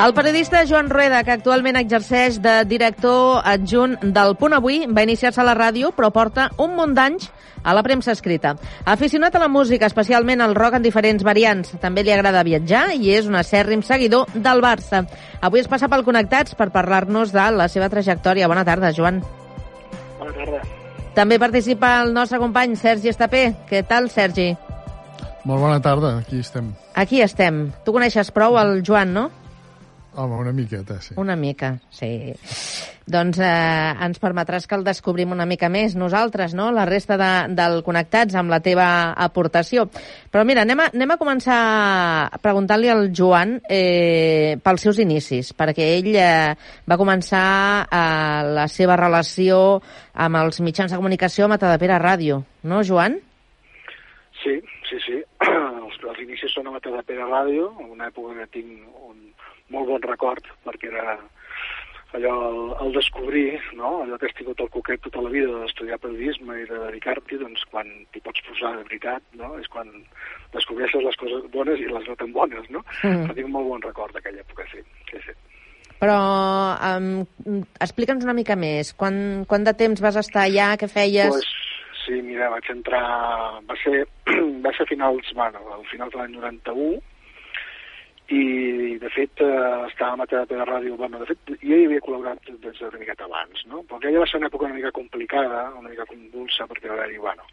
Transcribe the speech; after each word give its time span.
El 0.00 0.14
periodista 0.14 0.64
Joan 0.66 0.88
Rueda, 0.88 1.18
que 1.24 1.32
actualment 1.34 1.76
exerceix 1.76 2.38
de 2.40 2.62
director 2.64 3.42
adjunt 3.44 3.98
del 4.00 4.32
Punt 4.40 4.54
Avui, 4.56 4.86
va 4.88 5.02
iniciar-se 5.04 5.42
a 5.42 5.44
la 5.44 5.52
ràdio, 5.58 5.90
però 5.92 6.08
porta 6.08 6.46
un 6.56 6.72
munt 6.78 6.94
d'anys 6.96 7.26
a 7.60 7.74
la 7.76 7.82
premsa 7.84 8.14
escrita. 8.16 8.54
Aficionat 8.88 9.34
a 9.36 9.42
la 9.42 9.50
música, 9.52 9.84
especialment 9.84 10.40
al 10.40 10.54
rock 10.56 10.78
en 10.78 10.86
diferents 10.86 11.20
variants. 11.26 11.74
També 11.82 12.00
li 12.00 12.14
agrada 12.14 12.46
viatjar 12.48 12.94
i 12.96 13.12
és 13.12 13.28
un 13.28 13.36
acèrrim 13.36 13.82
seguidor 13.84 14.32
del 14.32 14.62
Barça. 14.64 15.02
Avui 15.44 15.60
es 15.60 15.68
passa 15.68 15.90
pel 15.92 16.06
Connectats 16.06 16.56
per 16.56 16.70
parlar-nos 16.72 17.34
de 17.36 17.44
la 17.58 17.68
seva 17.68 17.90
trajectòria. 17.92 18.48
Bona 18.48 18.64
tarda, 18.64 18.94
Joan. 18.96 19.20
Bona 20.16 20.32
tarda. 20.32 20.62
També 21.12 21.36
participa 21.38 21.98
el 22.00 22.14
nostre 22.16 22.40
company 22.40 22.72
Sergi 22.80 23.12
Estapé. 23.12 23.50
Què 23.68 23.84
tal, 23.84 24.08
Sergi? 24.08 24.54
Molt 25.44 25.60
bona 25.60 25.76
tarda, 25.84 26.16
aquí 26.24 26.40
estem. 26.40 26.72
Aquí 26.94 27.20
estem. 27.20 27.66
Tu 27.84 27.92
coneixes 27.92 28.32
prou 28.32 28.56
el 28.56 28.80
Joan, 28.80 29.12
no? 29.12 29.28
Home, 30.14 30.34
una 30.34 30.52
miqueta, 30.52 31.00
sí. 31.00 31.14
Una 31.16 31.36
mica, 31.36 31.78
sí. 31.90 32.32
Doncs 33.10 33.38
eh, 33.42 33.90
ens 34.06 34.18
permetràs 34.22 34.66
que 34.66 34.74
el 34.74 34.82
descobrim 34.86 35.30
una 35.34 35.46
mica 35.46 35.70
més 35.70 35.94
nosaltres, 35.98 36.54
no?, 36.58 36.68
la 36.74 36.84
resta 36.88 37.16
de, 37.20 37.30
del 37.54 37.80
Connectats 37.86 38.34
amb 38.38 38.50
la 38.50 38.58
teva 38.64 38.88
aportació. 39.14 39.86
Però 40.30 40.42
mira, 40.46 40.64
anem 40.66 40.82
a, 40.82 40.88
anem 40.90 41.14
a 41.14 41.18
començar 41.20 41.60
preguntant-li 42.42 42.90
al 42.90 43.08
Joan 43.14 43.56
eh, 43.70 44.58
pels 44.62 44.86
seus 44.88 44.98
inicis, 45.02 45.54
perquè 45.54 45.92
ell 46.00 46.12
eh, 46.12 46.54
va 46.90 46.98
començar 47.00 47.46
eh, 47.86 48.52
la 48.58 48.66
seva 48.70 48.98
relació 48.98 49.80
amb 50.14 50.42
els 50.42 50.60
mitjans 50.60 50.90
de 50.90 50.98
comunicació 50.98 51.46
a 51.46 51.54
Matadepera 51.54 52.02
Ràdio, 52.02 52.42
no, 52.66 52.82
Joan? 52.86 53.20
Sí, 54.42 54.58
sí, 54.88 54.98
sí. 55.06 55.22
Els, 55.50 55.98
els 56.02 56.20
inicis 56.22 56.52
són 56.54 56.68
a 56.70 56.74
Matadepera 56.74 57.26
Ràdio, 57.28 57.70
en 57.78 57.90
una 57.94 58.08
època 58.10 58.34
que 58.38 58.46
tinc 58.58 59.06
un 59.06 59.29
molt 59.74 59.88
bon 59.90 60.02
record, 60.06 60.46
perquè 60.66 60.90
era 60.90 61.18
allò, 62.12 62.34
el, 62.50 62.60
el 62.86 62.92
descobrir, 62.92 63.60
no? 63.78 64.02
allò 64.02 64.18
que 64.18 64.26
has 64.30 64.36
tingut 64.38 64.60
el 64.60 64.70
coquet 64.74 65.02
tota 65.04 65.22
la 65.22 65.30
vida 65.32 65.50
d'estudiar 65.62 66.00
periodisme 66.02 66.58
i 66.58 66.66
de 66.68 66.78
dedicar-t'hi, 66.86 67.38
doncs 67.42 67.62
quan 67.70 67.90
t'hi 68.10 68.22
pots 68.24 68.42
posar 68.48 68.74
de 68.76 68.86
veritat, 68.88 69.22
no? 69.38 69.52
és 69.60 69.70
quan 69.70 69.92
descobreixes 70.54 71.06
les 71.06 71.20
coses 71.20 71.46
bones 71.54 71.78
i 71.78 71.86
les 71.90 72.08
no 72.08 72.18
tan 72.18 72.34
bones, 72.34 72.66
no? 72.74 72.82
Mm. 73.04 73.26
Però 73.26 73.36
tinc 73.36 73.46
un 73.46 73.54
molt 73.54 73.70
bon 73.70 73.86
record 73.86 74.16
d'aquella 74.16 74.42
època, 74.42 74.66
sí. 74.72 74.82
sí, 75.10 75.22
sí. 75.28 75.36
Però 76.00 76.16
um, 76.96 77.10
explica'ns 77.84 78.24
una 78.24 78.34
mica 78.36 78.56
més. 78.56 78.94
Quan, 78.96 79.44
quant 79.48 79.66
de 79.66 79.74
temps 79.76 80.00
vas 80.00 80.16
estar 80.16 80.46
allà? 80.46 80.72
Què 80.80 80.88
feies? 80.88 81.28
Pues, 81.28 81.50
sí, 82.06 82.22
mira, 82.24 82.48
vaig 82.54 82.70
entrar... 82.72 83.02
Va 83.68 83.76
ser, 83.82 84.06
va 84.64 84.72
ser 84.72 84.86
a 84.86 84.90
finals, 84.90 85.28
bueno, 85.36 85.60
al 85.76 85.84
final 85.92 86.10
de 86.10 86.22
l'any 86.22 86.38
91, 86.38 87.02
i 88.30 88.98
de 89.02 89.10
fet 89.10 89.42
eh, 89.42 89.86
estava 89.88 90.14
a 90.14 90.20
Matadepé 90.22 90.58
de 90.58 90.66
Ràdio, 90.68 90.96
bueno, 91.00 91.18
de 91.18 91.28
fet 91.32 91.52
jo 91.58 91.76
hi 91.76 91.86
havia 91.88 92.02
col·laborat 92.04 92.50
des 92.62 92.78
d'una 92.78 93.02
miqueta 93.02 93.26
abans, 93.26 93.64
no? 93.66 93.82
Però 93.88 93.98
aquella 93.98 94.22
va 94.22 94.30
ser 94.30 94.40
una 94.40 94.50
època 94.52 94.68
una 94.68 94.78
mica 94.78 94.94
complicada, 94.94 95.66
una 95.80 95.90
mica 95.90 96.06
convulsa, 96.06 96.68
perquè 96.70 96.90
va 96.90 96.98
haver-hi, 96.98 97.18
bueno, 97.18 97.46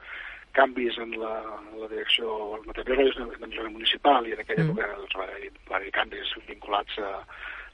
canvis 0.57 0.97
en 1.01 1.17
la, 1.21 1.35
la 1.81 1.89
direcció, 1.91 2.37
el 2.57 2.65
Matadepé 2.69 2.97
Ràdio 2.97 3.13
és 3.13 3.21
una 3.61 3.73
municipal 3.73 4.27
i 4.27 4.37
en 4.37 4.43
aquella 4.45 4.65
mm. 4.67 4.73
època 4.73 5.01
doncs, 5.01 5.17
va 5.17 5.29
haver-hi 5.29 5.53
va 5.69 5.79
haver 5.81 5.93
canvis 5.97 6.33
vinculats 6.47 7.01
a, 7.01 7.13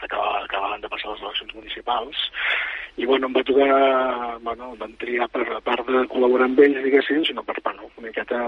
acabar, 0.03 0.43
acabaven 0.43 0.81
de 0.81 0.89
passar 0.89 1.11
les 1.11 1.21
eleccions 1.21 1.53
municipals 1.55 2.23
i 2.97 3.05
bueno, 3.05 3.27
em 3.27 3.35
va 3.35 3.43
tocar, 3.47 4.39
bueno, 4.45 4.73
van 4.79 4.95
triar 5.01 5.27
per, 5.33 5.45
a 5.49 5.61
part 5.65 5.87
de 5.87 6.03
col·laborar 6.11 6.49
amb 6.49 6.59
ells, 6.61 6.83
diguéssim, 6.85 7.23
sinó 7.25 7.43
per, 7.47 7.57
bueno, 7.63 7.89
una 7.97 8.07
miqueta 8.07 8.43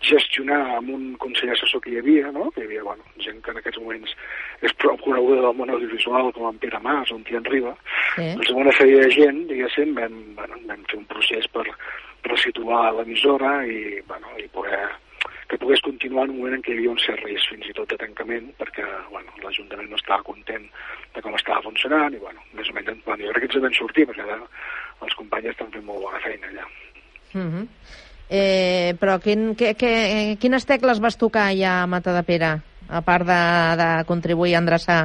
gestionar 0.00 0.60
amb 0.78 0.90
un 0.94 1.02
consell 1.20 1.52
assessor 1.52 1.82
que 1.84 1.92
hi 1.92 1.98
havia, 2.00 2.30
no? 2.32 2.48
que 2.54 2.62
hi 2.62 2.68
havia 2.68 2.84
bueno, 2.86 3.04
gent 3.24 3.42
que 3.44 3.52
en 3.52 3.60
aquests 3.60 3.80
moments 3.82 4.14
és 4.66 4.74
prou 4.80 4.96
coneguda 5.02 5.42
del 5.44 5.58
món 5.58 5.72
audiovisual, 5.74 6.32
com 6.36 6.48
en 6.48 6.60
Pere 6.62 6.80
Mas 6.84 7.12
o 7.12 7.18
en 7.18 7.26
Tian 7.28 7.44
Riba, 7.44 7.74
sí. 8.14 8.30
doncs 8.38 8.52
amb 8.52 8.62
una 8.64 8.74
sèrie 8.78 9.04
de 9.04 9.12
gent, 9.16 9.44
diguéssim, 9.50 9.92
vam, 9.98 10.16
bueno, 10.38 10.58
vam 10.70 10.88
fer 10.88 10.98
un 11.02 11.06
procés 11.12 11.46
per 11.52 11.66
resituar 12.30 12.90
l'emissora 12.96 13.60
i, 13.68 14.00
bueno, 14.08 14.34
i 14.40 14.48
poder 14.54 14.88
que 15.50 15.58
pogués 15.58 15.80
continuar 15.82 16.24
en 16.24 16.30
un 16.30 16.36
moment 16.38 16.54
en 16.54 16.60
què 16.62 16.70
hi 16.70 16.78
havia 16.78 16.92
un 16.92 17.00
cert 17.02 17.24
risc, 17.26 17.50
fins 17.50 17.66
i 17.66 17.72
tot 17.74 17.90
de 17.90 17.96
tancament, 17.98 18.52
perquè 18.60 18.84
bueno, 19.10 19.32
l'Ajuntament 19.42 19.88
no 19.90 19.98
estava 19.98 20.22
content 20.28 20.68
de 21.16 21.24
com 21.24 21.34
estava 21.34 21.64
funcionant, 21.64 22.14
i 22.14 22.22
bueno, 22.22 22.44
més 22.54 22.70
o 22.70 22.76
menys, 22.76 23.02
bueno, 23.08 23.24
jo 23.24 23.34
crec 23.34 23.48
que 23.48 23.50
ens 23.50 23.58
en 23.58 23.66
vam 23.66 23.74
sortir, 23.80 24.06
perquè 24.06 24.28
ara 24.28 24.38
els 25.02 25.18
companys 25.18 25.50
estan 25.50 25.72
fent 25.74 25.84
molt 25.88 26.06
bona 26.06 26.22
feina 26.22 26.52
allà. 26.52 26.68
Mm 27.34 27.48
-hmm. 27.50 27.66
Eh, 28.30 28.94
però 29.00 29.18
quin, 29.18 29.56
que, 29.58 29.74
que, 29.74 30.36
quines 30.38 30.66
tecles 30.66 31.02
vas 31.02 31.18
tocar 31.18 31.48
ja 31.58 31.80
a 31.82 31.88
Matadepera, 31.90 32.52
a 32.86 33.02
part 33.02 33.26
de, 33.26 33.42
de 33.80 33.90
contribuir 34.06 34.54
a 34.54 34.62
endreçar 34.62 35.00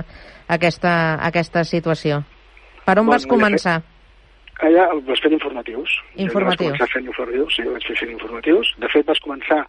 aquesta, 0.46 0.94
aquesta 1.26 1.66
situació? 1.66 2.22
Per 2.86 2.94
on 3.00 3.08
bueno, 3.08 3.16
vas 3.16 3.26
començar? 3.26 3.80
Fet, 3.82 4.62
allà 4.70 4.86
vas 5.10 5.24
fent 5.26 5.34
informatius. 5.34 5.98
Informatius. 6.22 6.78
Vas 6.78 6.94
fent 6.94 7.10
informatius, 7.10 7.58
sí, 7.58 7.66
vaig 7.66 7.88
fer 7.90 7.98
fent 8.04 8.14
informatius. 8.14 8.70
De 8.84 8.94
fet, 8.94 9.10
vas 9.10 9.24
començar 9.26 9.64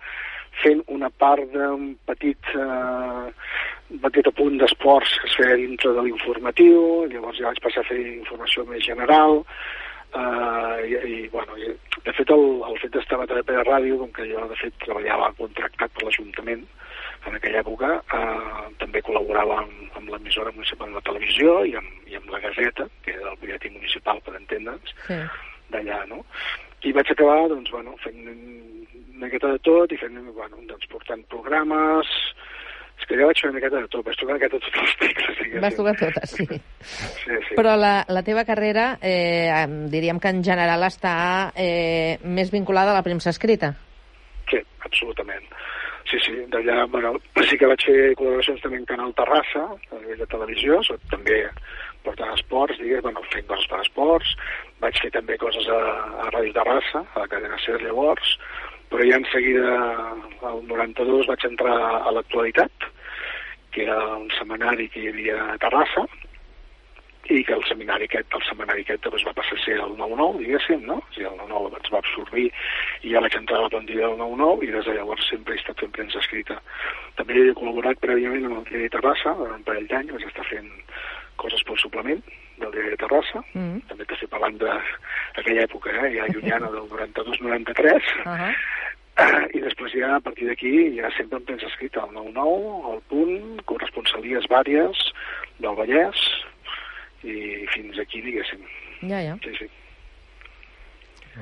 fent 0.60 0.82
una 0.92 1.08
part 1.08 1.48
d'un 1.52 1.94
petit, 2.08 2.52
eh, 2.52 3.96
petit 4.04 4.28
apunt 4.28 4.60
d'esports 4.60 5.16
que 5.22 5.30
es 5.30 5.36
feia 5.40 5.56
dintre 5.56 5.96
de 5.96 6.04
l'informatiu, 6.04 7.06
llavors 7.08 7.40
ja 7.40 7.48
vaig 7.48 7.60
passar 7.64 7.84
a 7.84 7.88
fer 7.88 8.00
informació 8.18 8.64
més 8.68 8.84
general, 8.84 9.42
Uh, 10.16 10.80
i, 10.88 10.94
i, 10.96 11.16
bueno, 11.28 11.56
i, 11.60 11.66
de 12.06 12.12
fet, 12.16 12.30
el, 12.32 12.44
el 12.64 12.78
fet 12.80 12.94
d'estar 12.94 13.18
a 13.20 13.26
TV 13.28 13.58
Ràdio, 13.66 13.98
com 14.00 14.12
que 14.16 14.24
jo, 14.30 14.46
de 14.48 14.56
fet, 14.56 14.72
treballava 14.80 15.32
contractat 15.36 15.92
per 15.92 16.06
l'Ajuntament 16.06 16.62
en 17.28 17.36
aquella 17.36 17.60
època, 17.60 17.90
uh, 18.16 18.62
també 18.80 19.02
col·laborava 19.04 19.58
amb, 19.64 19.82
amb 19.98 20.14
l'emissora 20.14 20.54
municipal 20.56 20.88
de 20.88 20.96
la 20.96 21.04
televisió 21.08 21.58
i 21.68 21.74
amb, 21.76 22.08
i 22.08 22.16
amb 22.16 22.32
la 22.32 22.40
Gazeta, 22.46 22.88
que 23.04 23.12
era 23.12 23.34
el 23.34 23.36
butlletí 23.42 23.72
municipal, 23.74 24.22
per 24.24 24.38
entendre'ns, 24.38 24.94
sí. 25.04 25.20
d'allà, 25.74 26.00
no? 26.08 26.22
I 26.86 26.94
vaig 26.96 27.12
acabar, 27.12 27.40
doncs, 27.52 27.74
bueno, 27.74 27.96
fent 28.04 28.22
una 28.24 29.26
miqueta 29.26 29.52
de 29.52 29.60
tot 29.68 29.92
i 29.92 30.00
fent, 30.00 30.16
bueno, 30.38 30.62
doncs, 30.70 30.88
portant 30.92 31.26
programes, 31.32 32.08
vaig 33.36 33.42
fer 33.42 33.50
una 33.50 33.58
miqueta 33.58 33.80
de 33.80 33.88
tot, 33.88 34.04
vaig 34.04 34.16
tocar 34.16 34.34
una 34.34 34.38
miqueta 34.38 34.58
totes 34.58 34.82
les 34.82 34.96
tecles. 35.00 35.38
Diguéssim. 35.40 35.60
Vas 35.60 35.76
tocar 35.76 35.94
totes, 36.00 36.30
sí. 36.30 36.46
sí, 37.24 37.38
sí. 37.48 37.56
Però 37.56 37.76
la, 37.76 38.04
la 38.08 38.22
teva 38.22 38.44
carrera, 38.44 38.96
eh, 39.02 39.66
diríem 39.92 40.20
que 40.20 40.32
en 40.32 40.42
general 40.44 40.82
està 40.86 41.52
eh, 41.54 42.18
més 42.24 42.50
vinculada 42.50 42.92
a 42.92 42.98
la 42.98 43.04
premsa 43.04 43.30
escrita. 43.30 43.74
Sí, 44.50 44.60
absolutament. 44.84 45.44
Sí, 46.06 46.20
sí, 46.22 46.36
d'allà, 46.52 46.86
bueno, 46.86 47.16
sí 47.48 47.58
que 47.58 47.66
vaig 47.66 47.82
fer 47.82 48.14
col·laboracions 48.14 48.62
també 48.62 48.78
en 48.78 48.86
Canal 48.86 49.12
Terrassa, 49.18 49.64
a 49.74 49.98
nivell 49.98 50.22
de 50.22 50.28
televisió, 50.30 50.78
també 51.10 51.40
portant 52.06 52.30
esports, 52.36 52.78
digues, 52.78 53.02
bueno, 53.02 53.24
fent 53.32 53.48
coses 53.50 53.66
per 53.66 53.80
esports, 53.82 54.36
vaig 54.78 55.00
fer 55.02 55.10
també 55.10 55.34
coses 55.42 55.66
a, 55.66 55.80
a 56.22 56.28
Ràdio 56.30 56.54
Terrassa, 56.54 57.02
a 57.02 57.24
la 57.24 57.30
cadena 57.32 57.58
SER 57.64 57.80
llavors, 57.82 58.36
però 58.86 59.02
ja 59.02 59.18
en 59.18 59.26
seguida, 59.32 59.72
al 60.46 60.62
92, 60.70 61.26
vaig 61.26 61.48
entrar 61.50 61.74
a 61.98 62.14
l'actualitat, 62.14 62.86
que 63.76 63.84
era 63.84 63.98
un 64.16 64.30
seminari 64.38 64.88
que 64.88 65.02
hi 65.04 65.10
havia 65.12 65.36
a 65.52 65.58
Terrassa, 65.60 66.06
i 67.28 67.42
que 67.44 67.52
el 67.52 67.64
seminari 67.66 68.06
aquest, 68.06 68.28
el 68.38 68.44
seminari 68.46 68.84
aquest 68.84 69.02
doncs 69.04 69.24
va 69.26 69.34
passar 69.36 69.56
a 69.58 69.62
ser 69.64 69.74
el 69.82 69.96
9-9, 69.98 70.38
diguéssim, 70.44 70.84
no? 70.86 71.00
O 71.02 71.12
sigui, 71.14 71.26
el 71.28 71.36
9-9 71.42 71.80
ens 71.80 71.92
va 71.92 72.00
absorbir 72.00 72.46
i 72.46 73.12
ja 73.12 73.22
vaig 73.24 73.36
entrar 73.36 73.58
a 73.58 73.66
la 73.66 73.72
plantilla 73.74 74.08
del 74.12 74.22
9-9 74.22 74.64
i 74.64 74.72
des 74.76 74.88
de 74.88 74.94
llavors 74.96 75.28
sempre 75.28 75.56
he 75.56 75.60
estat 75.60 75.82
fent 75.82 75.92
premsa 75.98 76.22
escrita. 76.22 76.56
També 77.18 77.36
he 77.42 77.54
col·laborat 77.58 78.00
prèviament 78.04 78.46
amb 78.48 78.60
el 78.60 78.66
diari 78.70 78.92
Terrassa, 78.94 79.34
durant 79.40 79.58
un 79.58 79.66
parell 79.66 79.90
d'anys 79.90 80.16
vaig 80.16 80.26
estar 80.30 80.46
fent 80.52 80.70
coses 81.42 81.66
pel 81.68 81.80
suplement 81.82 82.22
del 82.62 82.72
diari 82.72 82.94
de 82.94 83.00
Terrassa, 83.02 83.42
mm 83.52 83.60
-hmm. 83.60 83.80
també 83.90 84.04
t'estic 84.04 84.30
parlant 84.30 84.56
d'aquella 84.56 85.66
època, 85.68 85.90
eh, 85.90 86.14
ja 86.16 86.30
llunyana 86.32 86.70
del 86.70 86.88
92-93, 86.88 88.02
uh 88.24 88.32
-huh. 88.32 88.54
I 89.56 89.62
després 89.64 89.94
ja, 89.96 90.16
a 90.18 90.20
partir 90.20 90.50
d'aquí, 90.50 90.72
ja 90.98 91.08
sempre 91.16 91.40
em 91.40 91.46
tens 91.48 91.64
escrit 91.70 91.96
el 91.96 92.10
9-9, 92.12 92.92
el 92.92 93.00
punt, 93.12 93.62
corresponsalies 93.70 94.48
vàries 94.52 95.00
del 95.62 95.78
Vallès, 95.78 96.24
i 97.24 97.64
fins 97.72 97.98
aquí, 98.02 98.20
diguéssim. 98.24 98.66
Ja, 99.08 99.22
ja. 99.24 99.36
Sí, 99.44 99.54
sí. 99.62 99.70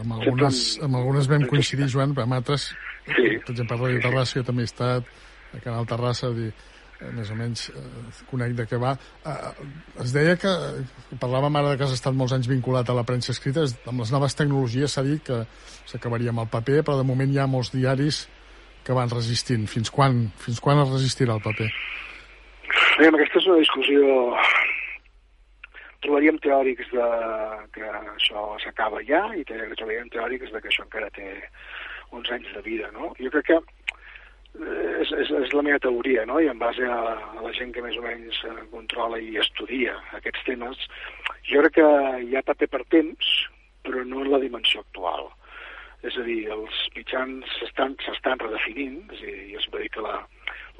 Amb 0.02 0.16
algunes, 0.16 0.60
amb 0.82 0.98
algunes 0.98 1.28
vam 1.30 1.48
coincidir, 1.50 1.90
Joan, 1.90 2.14
però 2.14 2.28
amb 2.28 2.38
altres, 2.38 2.70
sí. 3.06 3.26
per 3.42 3.54
exemple, 3.54 3.76
a 3.76 3.80
Radio 3.82 4.00
Terrassa, 4.06 4.38
jo 4.38 4.46
també 4.46 4.64
he 4.64 4.70
estat, 4.70 5.10
a 5.54 5.60
Canal 5.62 5.86
Terrassa, 5.90 6.30
dir, 6.34 6.50
més 7.14 7.30
o 7.30 7.36
menys 7.38 7.68
eh, 7.70 7.82
conec 8.30 8.54
de 8.58 8.66
què 8.70 8.78
va. 8.80 8.94
Eh, 9.26 9.66
es 10.04 10.14
deia 10.14 10.36
que, 10.40 10.52
parlàvem 11.20 11.58
ara 11.60 11.74
que 11.76 11.86
has 11.86 11.96
estat 11.96 12.14
molts 12.16 12.34
anys 12.36 12.48
vinculat 12.50 12.88
a 12.88 12.96
la 12.96 13.04
premsa 13.08 13.32
escrita, 13.34 13.66
amb 13.90 14.04
les 14.04 14.12
noves 14.14 14.36
tecnologies 14.38 14.94
s'ha 14.94 15.04
dit 15.06 15.22
que 15.26 15.42
s'acabaria 15.90 16.32
amb 16.34 16.44
el 16.44 16.50
paper, 16.52 16.82
però 16.86 16.98
de 17.00 17.08
moment 17.08 17.30
hi 17.30 17.40
ha 17.42 17.50
molts 17.50 17.72
diaris 17.74 18.24
que 18.84 18.96
van 18.96 19.10
resistint. 19.10 19.66
Fins 19.70 19.90
quan, 19.90 20.26
fins 20.44 20.60
quan 20.60 20.82
es 20.84 20.92
resistirà 20.92 21.38
el 21.38 21.44
paper? 21.44 21.70
Bé, 22.98 23.08
aquesta 23.08 23.42
és 23.42 23.50
una 23.50 23.60
discussió... 23.62 24.36
Trobaríem 26.04 26.36
teòrics 26.44 26.90
de 26.92 27.04
que 27.72 27.86
això 27.88 28.42
s'acaba 28.60 28.98
ja 29.08 29.22
i 29.32 29.44
trobaríem 29.48 30.10
teòrics 30.12 30.50
de 30.52 30.60
que 30.60 30.68
això 30.68 30.82
encara 30.84 31.08
té 31.16 31.30
uns 32.12 32.28
anys 32.34 32.50
de 32.52 32.60
vida, 32.66 32.90
no? 32.92 33.14
Jo 33.16 33.30
crec 33.32 33.46
que 33.48 33.56
és, 34.54 35.10
és, 35.10 35.30
és 35.42 35.52
la 35.56 35.62
meva 35.66 35.80
teoria, 35.82 36.24
no? 36.28 36.38
I 36.40 36.48
en 36.50 36.60
base 36.60 36.86
a, 36.86 36.98
a 37.38 37.44
la 37.44 37.52
gent 37.56 37.72
que 37.74 37.82
més 37.84 37.96
o 37.98 38.04
menys 38.04 38.40
eh, 38.46 38.54
controla 38.72 39.18
i 39.20 39.38
estudia 39.42 39.96
aquests 40.18 40.44
temes, 40.48 40.84
jo 41.50 41.64
crec 41.64 41.78
que 41.80 41.88
hi 42.24 42.36
ha 42.36 42.44
paper 42.46 42.70
per 42.72 42.84
temps, 42.94 43.32
però 43.84 44.04
no 44.06 44.22
en 44.22 44.30
la 44.32 44.42
dimensió 44.42 44.84
actual. 44.84 45.28
És 46.04 46.16
a 46.20 46.24
dir, 46.26 46.44
els 46.52 46.80
mitjans 46.96 47.58
s'estan 47.58 48.40
redefinint, 48.42 49.02
és 49.16 49.22
a 49.22 49.26
dir, 49.26 49.58
es 49.60 49.68
va 49.72 49.80
dir 49.80 49.90
que 49.92 50.04
la, 50.04 50.18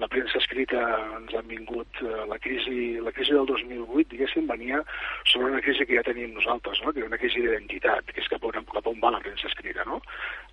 la 0.03 0.09
premsa 0.11 0.41
escrita 0.41 0.81
ens 1.19 1.35
han 1.39 1.47
vingut 1.51 2.01
eh, 2.03 2.25
la 2.31 2.39
crisi, 2.43 2.97
la 3.05 3.13
crisi 3.15 3.37
del 3.37 3.47
2008, 3.47 4.09
diguéssim, 4.11 4.49
venia 4.51 4.83
sobre 5.31 5.53
una 5.53 5.63
crisi 5.63 5.87
que 5.87 5.99
ja 6.01 6.07
teníem 6.07 6.35
nosaltres, 6.35 6.83
no? 6.83 6.93
que 6.93 7.03
era 7.03 7.11
una 7.11 7.21
crisi 7.21 7.45
d'identitat, 7.45 8.11
que 8.11 8.25
és 8.25 8.31
cap 8.33 8.45
on, 8.45 8.59
cap 8.73 8.91
on 8.91 8.99
va 9.03 9.15
la 9.15 9.23
premsa 9.23 9.51
escrita, 9.51 9.87
no? 9.87 10.01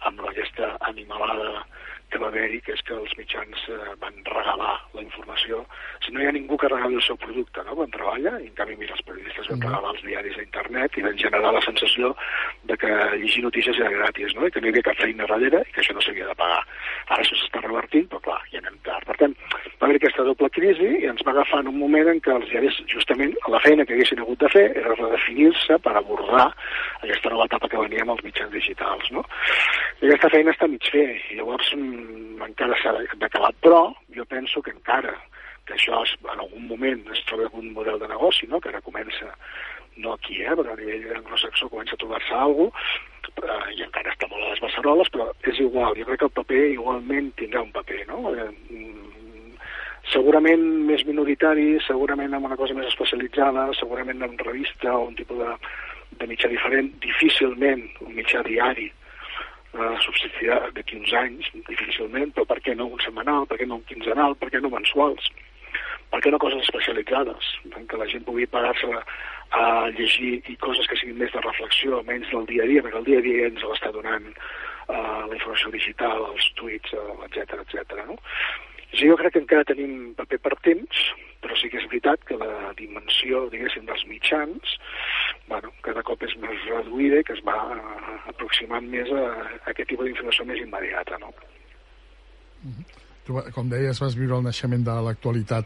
amb 0.09 0.21
aquesta 0.29 0.75
animalada 0.91 1.65
que 2.11 2.19
va 2.19 2.27
haver-hi, 2.27 2.59
que 2.65 2.73
és 2.75 2.81
que 2.85 2.93
els 2.93 3.13
mitjans 3.17 3.61
eh, 3.71 3.93
van 4.01 4.17
regalar 4.27 4.73
la 4.93 5.03
informació. 5.03 5.61
Si 6.03 6.11
no 6.11 6.21
hi 6.21 6.27
ha 6.27 6.33
ningú 6.35 6.57
que 6.59 6.69
regali 6.69 6.99
el 6.99 7.05
seu 7.05 7.17
producte 7.17 7.63
no? 7.63 7.77
quan 7.79 7.93
treballa, 7.95 8.35
i 8.43 8.49
en 8.49 8.57
canvi, 8.57 8.75
mira, 8.81 8.97
els 8.97 9.05
periodistes 9.07 9.47
van 9.47 9.57
mm-hmm. 9.57 9.71
regalar 9.71 9.93
els 9.95 10.03
diaris 10.05 10.37
a 10.37 10.45
internet 10.45 10.99
i 10.99 11.05
van 11.07 11.21
generar 11.23 11.53
la 11.55 11.63
sensació 11.65 12.11
de 12.67 12.77
que 12.77 12.91
llegir 13.15 13.45
notícies 13.47 13.79
era 13.79 13.93
gratis, 13.95 14.35
no? 14.35 14.45
i 14.45 14.51
que 14.51 14.61
no 14.61 14.67
hi 14.67 14.75
havia 14.75 14.89
cap 14.91 14.99
feina 14.99 15.29
darrere 15.31 15.63
i 15.63 15.71
que 15.71 15.81
això 15.85 15.95
no 15.95 16.03
s'havia 16.03 16.27
de 16.29 16.37
pagar. 16.43 16.61
Ara 17.07 17.23
això 17.23 17.39
s'està 17.39 17.63
revertint, 17.63 18.11
però 18.11 18.21
clar, 18.27 18.41
ja 18.51 18.59
anem 18.59 18.77
tard. 18.83 19.00
Per 19.07 19.15
tant, 19.17 19.33
va 19.81 19.87
haver 19.87 19.97
aquesta 19.97 20.25
doble 20.27 20.49
crisi 20.53 20.89
i 21.01 21.07
ens 21.09 21.23
va 21.25 21.33
agafar 21.33 21.61
en 21.63 21.71
un 21.71 21.77
moment 21.81 22.11
en 22.11 22.19
què 22.21 22.33
els 22.35 22.49
diaris, 22.51 22.77
justament, 22.91 23.33
la 23.53 23.61
feina 23.63 23.85
que 23.85 23.95
haguessin 23.95 24.21
hagut 24.21 24.43
de 24.43 24.49
fer 24.53 24.65
era 24.69 24.93
redefinir-se 24.93 25.79
per 25.85 25.95
abordar 25.97 26.47
aquesta 27.01 27.33
nova 27.33 27.47
etapa 27.49 27.69
que 27.71 27.81
venia 27.81 28.05
amb 28.05 28.15
els 28.15 28.23
mitjans 28.27 28.53
digitals. 28.53 29.09
No? 29.15 29.25
I 30.01 30.07
aquesta 30.09 30.31
feina 30.35 30.53
està 30.53 30.69
mig 30.69 30.85
fer, 30.93 31.07
i 31.31 31.39
llavors 31.39 31.73
mm, 31.77 32.41
encara 32.51 32.77
s'ha 32.81 32.95
d'acabar, 33.23 33.53
però 33.65 33.83
jo 34.15 34.25
penso 34.29 34.61
que 34.61 34.75
encara 34.75 35.17
que 35.65 35.77
això 35.77 36.01
es, 36.05 36.15
en 36.25 36.39
algun 36.39 36.67
moment 36.69 37.05
es 37.13 37.21
troba 37.29 37.47
algun 37.47 37.71
model 37.75 37.99
de 38.01 38.09
negoci, 38.11 38.49
no? 38.49 38.61
que 38.61 38.69
ara 38.69 38.81
comença, 38.85 39.29
no 39.97 40.13
aquí, 40.13 40.41
eh, 40.41 40.53
però 40.57 40.73
a 40.73 40.79
nivell 40.79 41.17
anglosaxó 41.17 41.69
comença 41.69 41.97
a 41.97 42.01
trobar-se 42.01 42.37
alguna 42.37 42.69
cosa, 42.69 43.10
eh, 43.39 43.67
i 43.77 43.83
encara 43.85 44.13
està 44.13 44.29
molt 44.31 44.43
a 44.43 44.51
les 44.51 44.63
beceroles, 44.63 45.11
però 45.13 45.29
és 45.51 45.59
igual, 45.63 45.95
jo 45.97 46.07
crec 46.09 46.21
que 46.21 46.29
el 46.29 46.35
paper 46.39 46.63
igualment 46.73 47.31
tindrà 47.39 47.63
un 47.63 47.73
paper, 47.75 48.01
no? 48.09 48.33
Eh, 48.35 48.47
mm, 48.69 49.59
segurament 50.13 50.65
més 50.87 51.05
minoritari, 51.07 51.75
segurament 51.87 52.33
amb 52.33 52.49
una 52.49 52.59
cosa 52.59 52.77
més 52.77 52.89
especialitzada, 52.91 53.69
segurament 53.79 54.23
en 54.25 54.37
revista 54.41 54.95
o 54.97 55.07
un 55.09 55.15
tipus 55.19 55.39
de, 55.43 55.53
de 56.21 56.31
mitjà 56.31 56.49
diferent, 56.51 56.91
difícilment 57.03 57.85
un 58.05 58.17
mitjà 58.17 58.43
diari 58.47 58.89
eh, 58.91 59.95
subsistirà 60.05 60.59
d'aquí 60.75 60.99
uns 60.99 61.13
anys, 61.21 61.51
difícilment, 61.69 62.33
però 62.35 62.47
per 62.49 62.59
què 62.65 62.75
no 62.75 62.89
un 62.91 63.01
setmanal, 63.03 63.47
per 63.47 63.59
què 63.61 63.67
no 63.67 63.79
un 63.79 63.87
quinzenal, 63.89 64.35
per 64.39 64.51
què 64.51 64.61
no 64.61 64.73
mensuals? 64.73 65.31
Per 66.11 66.19
què 66.19 66.31
no 66.31 66.41
coses 66.43 66.65
especialitzades? 66.65 67.53
Què 67.71 67.99
la 67.99 68.09
gent 68.11 68.25
pugui 68.27 68.49
parar-se 68.51 68.89
a 69.51 69.89
llegir 69.97 70.39
i 70.47 70.57
coses 70.63 70.87
que 70.87 70.97
siguin 70.99 71.19
més 71.19 71.31
de 71.35 71.43
reflexió, 71.43 72.01
menys 72.07 72.29
del 72.31 72.47
dia 72.49 72.63
a 72.63 72.69
dia, 72.69 72.83
perquè 72.85 73.01
el 73.01 73.07
dia 73.09 73.19
a 73.19 73.25
dia 73.25 73.47
ens 73.49 73.63
l'està 73.67 73.91
donant 73.95 74.27
eh, 74.31 74.95
la 74.95 75.35
informació 75.35 75.71
digital, 75.75 76.27
els 76.31 76.47
tuits, 76.59 76.93
etc 77.27 77.57
eh, 77.57 77.65
etc. 77.65 78.05
no? 78.07 78.15
Sí, 78.91 79.07
jo 79.07 79.15
crec 79.19 79.35
que 79.35 79.43
encara 79.43 79.67
tenim 79.67 80.13
paper 80.17 80.39
per 80.43 80.55
temps, 80.67 81.03
però 81.41 81.55
sí 81.57 81.69
que 81.71 81.79
és 81.79 81.87
veritat 81.89 82.23
que 82.27 82.37
la 82.39 82.71
dimensió, 82.79 83.45
diguéssim, 83.51 83.85
dels 83.87 84.03
mitjans, 84.09 84.75
bueno, 85.47 85.71
cada 85.85 86.03
cop 86.07 86.23
és 86.27 86.35
més 86.43 86.65
reduïda 86.67 87.21
i 87.21 87.27
que 87.27 87.37
es 87.37 87.43
va 87.47 87.57
aproximant 88.31 88.87
més 88.91 89.09
a, 89.15 89.23
a 89.61 89.71
aquest 89.71 89.89
tipus 89.93 90.07
d'informació 90.07 90.47
més 90.47 90.59
immediata, 90.63 91.17
no? 91.23 91.31
Mm 92.63 92.73
-hmm. 92.75 92.99
Com 93.55 93.69
deies, 93.69 93.99
vas 94.01 94.15
viure 94.17 94.35
el 94.35 94.43
naixement 94.43 94.83
de 94.83 94.95
l'actualitat 95.05 95.65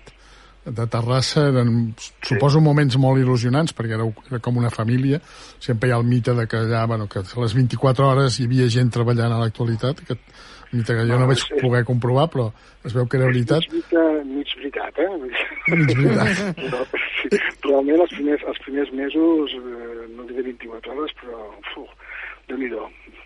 de 0.65 0.87
Terrassa 0.89 1.47
eren, 1.51 1.93
sí. 1.97 2.11
suposo, 2.25 2.61
moments 2.63 2.97
molt 3.01 3.21
il·lusionants, 3.21 3.73
perquè 3.77 3.95
era, 3.97 4.07
era 4.31 4.39
com 4.43 4.57
una 4.57 4.71
família. 4.73 5.19
Sempre 5.61 5.89
hi 5.89 5.93
ha 5.93 5.99
el 6.01 6.07
mite 6.09 6.33
de 6.37 6.47
que 6.49 6.57
allà, 6.63 6.85
bueno, 6.89 7.07
que 7.11 7.21
a 7.21 7.41
les 7.43 7.55
24 7.57 8.07
hores 8.09 8.39
hi 8.39 8.47
havia 8.49 8.67
gent 8.73 8.89
treballant 8.93 9.35
a 9.35 9.41
l'actualitat, 9.43 10.01
que 10.07 10.17
mite 10.71 10.95
que 10.97 11.05
jo 11.05 11.13
no, 11.13 11.21
no 11.23 11.29
vaig 11.29 11.41
és, 11.43 11.47
poder 11.61 11.83
comprovar, 11.87 12.27
però 12.33 12.49
es 12.83 12.95
veu 12.97 13.05
que 13.05 13.19
era 13.19 13.29
veritat. 13.29 13.67
Mig, 13.71 13.93
mig 14.31 14.55
veritat, 14.57 15.01
eh? 15.05 15.09
Mig 15.69 15.93
veritat. 15.93 16.95
sí, 17.21 17.41
realment 17.67 18.05
els 18.07 18.15
primers, 18.17 18.47
els 18.49 18.63
primers 18.65 18.95
mesos, 18.97 19.57
eh, 19.61 20.07
no 20.15 20.25
diré 20.31 20.47
24 20.49 20.97
hores, 20.97 21.13
però, 21.21 21.43
uf, 21.83 22.15
déu 22.49 22.61
nhi 22.61 22.73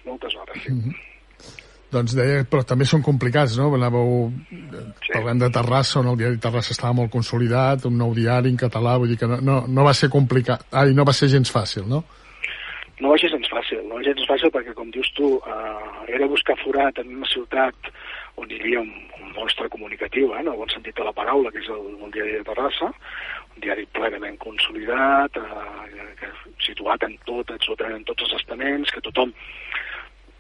moltes 0.06 0.36
hores, 0.36 0.60
sí. 0.64 0.74
Mm 0.74 0.84
-hmm. 0.84 1.09
Doncs 1.90 2.14
deia, 2.14 2.44
però 2.46 2.62
també 2.68 2.86
són 2.86 3.02
complicats, 3.02 3.56
no? 3.58 3.72
Anàveu 3.74 4.28
sí. 4.52 5.10
parlant 5.10 5.40
de 5.42 5.50
Terrassa, 5.54 5.98
on 6.04 6.12
el 6.12 6.20
diari 6.20 6.38
Terrassa 6.42 6.76
estava 6.76 6.94
molt 7.00 7.10
consolidat, 7.14 7.88
un 7.90 7.98
nou 7.98 8.14
diari 8.14 8.52
en 8.54 8.60
català, 8.62 8.94
vull 9.02 9.10
dir 9.10 9.18
que 9.18 9.30
no, 9.30 9.40
no, 9.42 9.64
no 9.66 9.86
va 9.88 9.96
ser 9.98 10.12
complicat, 10.14 10.68
ai, 10.70 10.94
no 10.94 11.06
va 11.08 11.16
ser 11.18 11.32
gens 11.34 11.50
fàcil, 11.50 11.88
no? 11.90 12.04
No 13.00 13.14
va 13.14 13.18
ser 13.18 13.32
gens 13.34 13.50
fàcil, 13.50 13.82
no 13.88 13.98
va 13.98 14.04
ser 14.06 14.14
gens 14.14 14.30
fàcil 14.30 14.54
perquè, 14.54 14.76
com 14.78 14.92
dius 14.94 15.10
tu, 15.18 15.32
eh, 15.40 16.14
era 16.14 16.30
buscar 16.30 16.58
forat 16.62 17.02
en 17.02 17.16
una 17.16 17.30
ciutat 17.32 17.90
on 18.40 18.52
hi 18.52 18.60
havia 18.60 18.84
un, 18.84 18.92
un 19.18 19.34
monstre 19.34 19.70
comunicatiu, 19.74 20.34
eh, 20.36 20.44
en 20.44 20.52
el 20.52 20.62
bon 20.62 20.70
sentit 20.70 20.96
de 21.00 21.08
la 21.08 21.16
paraula, 21.16 21.50
que 21.56 21.64
és 21.64 21.72
el, 21.74 21.88
el 22.06 22.14
diari 22.14 22.38
de 22.38 22.46
Terrassa, 22.52 22.92
un 23.56 23.66
diari 23.66 23.88
plenament 23.98 24.38
consolidat, 24.44 25.42
eh, 25.42 26.30
situat 26.68 27.08
en 27.08 27.18
tot, 27.26 27.50
absolutament 27.56 27.98
en 27.98 28.08
tots 28.12 28.28
els 28.28 28.38
estaments, 28.44 28.94
que 28.94 29.04
tothom 29.10 29.34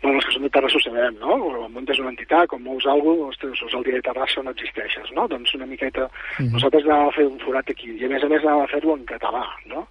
Els 0.09 0.25
que 0.25 0.33
som 0.35 0.45
de 0.45 0.49
Terrassa 0.53 0.79
ho 0.79 0.83
sabem, 0.83 1.17
no? 1.21 1.37
Quan 1.43 1.73
muntes 1.75 1.99
una 2.01 2.13
entitat, 2.13 2.47
quan 2.51 2.63
mous 2.65 2.85
alguna 2.85 3.17
cosa, 3.19 3.33
ostres, 3.35 3.63
és 3.67 3.75
el 3.77 3.85
dia 3.87 3.99
de 3.99 4.05
Terrassa 4.07 4.41
on 4.41 4.51
existeixes, 4.51 5.11
no? 5.17 5.27
Doncs 5.31 5.53
una 5.57 5.67
miqueta... 5.69 6.07
Mm 6.09 6.45
-hmm. 6.45 6.53
Nosaltres 6.53 6.85
anàvem 6.85 7.07
a 7.07 7.17
fer 7.17 7.25
un 7.27 7.39
forat 7.39 7.69
aquí, 7.69 7.89
i 7.91 8.05
a 8.05 8.09
més 8.09 8.23
a 8.23 8.29
més 8.29 8.43
anàvem 8.43 8.63
a 8.63 8.73
fer-ho 8.73 8.95
en 8.95 9.05
català, 9.05 9.45
no? 9.65 9.87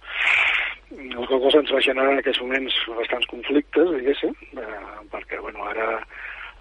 El 0.91 1.27
que 1.27 1.39
cosa 1.45 1.59
ens 1.59 1.71
va 1.71 1.81
generar 1.81 2.11
en 2.11 2.19
aquests 2.19 2.41
moments 2.41 2.73
bastants 2.97 3.27
conflictes, 3.27 3.91
diguéssim, 3.97 4.33
eh, 4.57 4.97
perquè, 5.11 5.37
bueno, 5.41 5.63
ara 5.63 6.01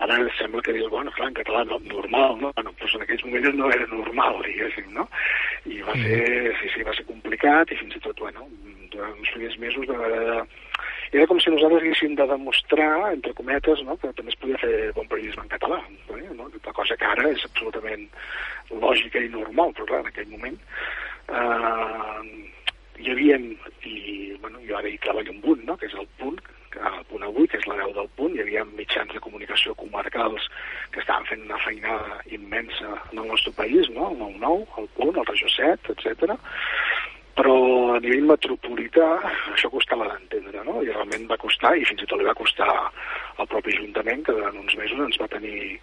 ara 0.04 0.18
sembla 0.38 0.62
que 0.62 0.74
dius, 0.76 0.90
bueno, 0.92 1.10
clar, 1.16 1.28
en 1.28 1.38
català 1.40 1.64
no, 1.66 1.80
normal, 1.90 2.38
no? 2.40 2.52
Bueno, 2.56 2.74
doncs 2.78 2.94
en 2.94 3.04
aquells 3.04 3.24
moments 3.26 3.54
no 3.58 3.70
era 3.74 3.86
normal, 3.90 4.40
diguéssim, 4.46 4.92
no? 4.94 5.08
I 5.66 5.82
va 5.86 5.96
ser, 5.98 6.54
sí, 6.60 6.72
sí, 6.76 6.86
va 6.86 6.94
ser 6.96 7.06
complicat 7.10 7.74
i 7.74 7.80
fins 7.80 7.98
i 7.98 8.02
tot, 8.06 8.22
bueno, 8.22 8.46
durant 8.92 9.16
uns 9.16 9.34
primers 9.34 9.58
mesos 9.62 9.86
de, 9.90 9.96
de, 9.96 10.38
era 11.12 11.26
com 11.26 11.38
si 11.40 11.50
nosaltres 11.50 11.82
haguéssim 11.82 12.14
de 12.18 12.26
demostrar, 12.28 13.12
entre 13.14 13.32
cometes, 13.34 13.80
no? 13.86 13.96
que 13.96 14.10
també 14.12 14.34
es 14.34 14.40
podia 14.42 14.60
fer 14.60 14.90
bon 14.96 15.08
periodisme 15.08 15.46
en 15.46 15.52
català. 15.54 15.78
Eh? 16.12 16.28
No? 16.36 16.50
La 16.66 16.74
cosa 16.76 16.96
que 17.00 17.08
ara 17.08 17.30
és 17.32 17.44
absolutament 17.48 18.04
lògica 18.82 19.22
i 19.24 19.30
normal, 19.32 19.72
però 19.76 19.88
clar, 19.88 20.02
en 20.04 20.10
aquell 20.12 20.28
moment 20.34 20.58
eh, 21.32 22.44
hi 23.00 23.10
havia, 23.14 23.40
i 23.88 23.96
bueno, 24.42 24.60
jo 24.68 24.76
ara 24.76 24.90
hi 24.90 25.00
treballo 25.00 25.32
amb 25.32 25.48
un, 25.54 25.64
no? 25.70 25.78
que 25.80 25.88
és 25.88 25.96
el 25.96 26.08
punt, 26.20 26.36
el 26.76 27.04
punt 27.10 27.24
avui, 27.24 27.48
que 27.48 27.58
és 27.60 27.66
la 27.70 27.78
veu 27.80 27.92
del 27.96 28.08
punt, 28.18 28.34
hi 28.36 28.42
havia 28.44 28.64
mitjans 28.68 29.12
de 29.14 29.22
comunicació 29.24 29.74
comarcals 29.78 30.48
que 30.92 31.00
estaven 31.00 31.26
fent 31.30 31.44
una 31.46 31.60
feinada 31.64 32.20
immensa 32.26 32.94
en 33.12 33.22
el 33.24 33.28
nostre 33.32 33.52
país, 33.56 33.88
no? 33.96 34.10
el 34.10 34.18
9-9, 34.40 34.82
el 34.82 34.88
punt, 34.98 35.16
el 35.16 35.30
Regió 35.32 35.48
7, 35.56 35.96
etc 35.96 36.38
però 37.38 37.54
a 37.94 38.00
nivell 38.02 38.26
metropolità 38.26 39.06
això 39.54 39.70
costava 39.70 40.08
d'entendre, 40.10 40.64
no? 40.66 40.80
I 40.82 40.90
realment 40.90 41.28
va 41.30 41.38
costar, 41.38 41.76
i 41.78 41.86
fins 41.86 42.02
i 42.02 42.08
tot 42.10 42.18
li 42.18 42.26
va 42.26 42.34
costar 42.34 42.66
al 42.68 43.46
propi 43.46 43.76
Ajuntament, 43.76 44.24
que 44.26 44.34
durant 44.34 44.58
uns 44.58 44.74
mesos 44.80 44.98
ens 45.04 45.20
va 45.22 45.30
tenir 45.30 45.76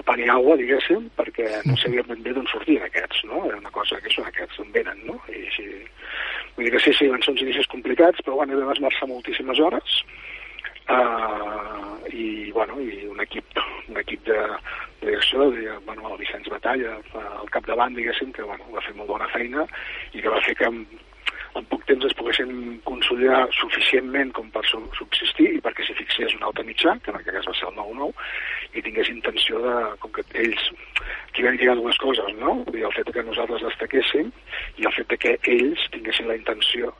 a 0.00 0.04
pan 0.06 0.22
i 0.22 0.28
aigua, 0.32 0.56
diguéssim, 0.56 1.10
perquè 1.18 1.60
no 1.68 1.76
sabíem 1.82 2.08
ben 2.08 2.24
bé 2.24 2.32
d'on 2.32 2.48
sortien 2.48 2.86
aquests, 2.86 3.20
no? 3.28 3.44
Era 3.50 3.60
una 3.60 3.74
cosa 3.74 4.00
que 4.00 4.12
són 4.14 4.30
aquests, 4.30 4.56
d'on 4.56 4.72
venen, 4.72 5.04
no? 5.10 5.20
I 5.28 5.44
així... 5.50 5.68
Vull 6.54 6.68
dir 6.68 6.72
que 6.76 6.84
sí, 6.84 6.92
sí, 6.94 7.10
van 7.10 7.22
ser 7.22 7.34
uns 7.34 7.42
inicis 7.42 7.68
complicats, 7.68 8.22
però 8.24 8.38
bueno, 8.38 8.56
vam 8.62 8.72
esmerçar 8.72 9.08
moltíssimes 9.10 9.60
hores, 9.60 10.00
uh, 10.92 11.94
i, 12.10 12.50
bueno, 12.52 12.80
i 12.80 13.06
un 13.10 13.20
equip, 13.24 13.62
un 13.88 14.00
equip 14.00 14.24
de, 14.26 14.40
direcció, 15.04 15.50
de, 15.50 15.70
bueno, 15.86 16.10
el 16.12 16.18
Vicenç 16.18 16.48
Batalla 16.48 16.98
al 17.14 17.50
capdavant, 17.50 17.94
diguéssim, 17.96 18.32
que 18.32 18.42
bueno, 18.42 18.64
va 18.74 18.82
fer 18.84 18.94
molt 18.96 19.10
bona 19.10 19.28
feina 19.32 19.66
i 20.12 20.22
que 20.22 20.32
va 20.32 20.40
fer 20.44 20.56
que 20.58 20.68
en, 20.70 20.80
en 21.54 21.66
poc 21.70 21.84
temps 21.88 22.04
es 22.08 22.16
poguessin 22.18 22.80
consolidar 22.88 23.44
suficientment 23.54 24.32
com 24.36 24.50
per 24.54 24.64
subsistir 24.70 25.50
i 25.54 25.62
perquè 25.64 25.86
s'hi 25.86 25.96
fixés 26.00 26.34
un 26.38 26.46
altre 26.48 26.66
mitjà, 26.66 26.96
que 27.04 27.12
en 27.12 27.20
aquest 27.20 27.38
cas 27.38 27.50
va 27.50 27.56
ser 27.60 27.70
el 27.70 27.78
9-9, 27.78 28.10
i 28.74 28.84
tingués 28.86 29.12
intenció 29.12 29.60
de, 29.62 29.76
com 30.02 30.14
que 30.16 30.26
ells, 30.44 30.66
aquí 31.28 31.46
van 31.46 31.58
lligar 31.60 31.76
dues 31.78 32.00
coses, 32.02 32.34
no? 32.40 32.56
Vull 32.70 32.86
el 32.88 32.96
fet 32.96 33.12
que 33.14 33.26
nosaltres 33.28 33.66
destaquéssim 33.68 34.32
i 34.80 34.88
el 34.88 34.96
fet 34.98 35.12
de 35.12 35.20
que 35.26 35.36
ells 35.56 35.88
tinguessin 35.94 36.30
la 36.30 36.38
intenció 36.40 36.94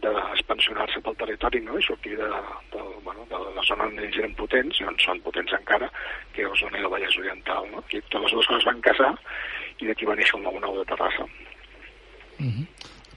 d'expansionar-se 0.00 1.02
pel 1.04 1.16
territori 1.20 1.60
no? 1.66 1.76
i 1.78 1.84
sortir 1.84 2.16
de, 2.16 2.28
de, 2.72 2.84
bueno, 3.04 3.26
de 3.28 3.40
la 3.56 3.64
zona 3.68 3.88
on 3.90 4.00
ells 4.00 4.16
eren 4.22 4.32
potents, 4.38 4.80
i 4.80 4.88
on 4.88 4.96
són 5.02 5.20
potents 5.26 5.52
encara, 5.58 5.90
que 6.32 6.46
és 6.46 6.64
zona 6.64 6.80
del 6.80 6.90
Vallès 6.94 7.18
Oriental. 7.20 7.68
No? 7.74 7.84
I 7.92 8.00
totes 8.08 8.24
les 8.24 8.34
dues 8.38 8.50
coses 8.54 8.68
van 8.70 8.80
casar 8.88 9.12
i 9.82 9.90
d'aquí 9.90 10.08
va 10.08 10.16
néixer 10.16 10.38
el 10.40 10.48
9-9 10.48 10.80
de 10.80 10.88
Terrassa. 10.94 11.28
Mm 12.38 12.50
-hmm. 12.50 12.66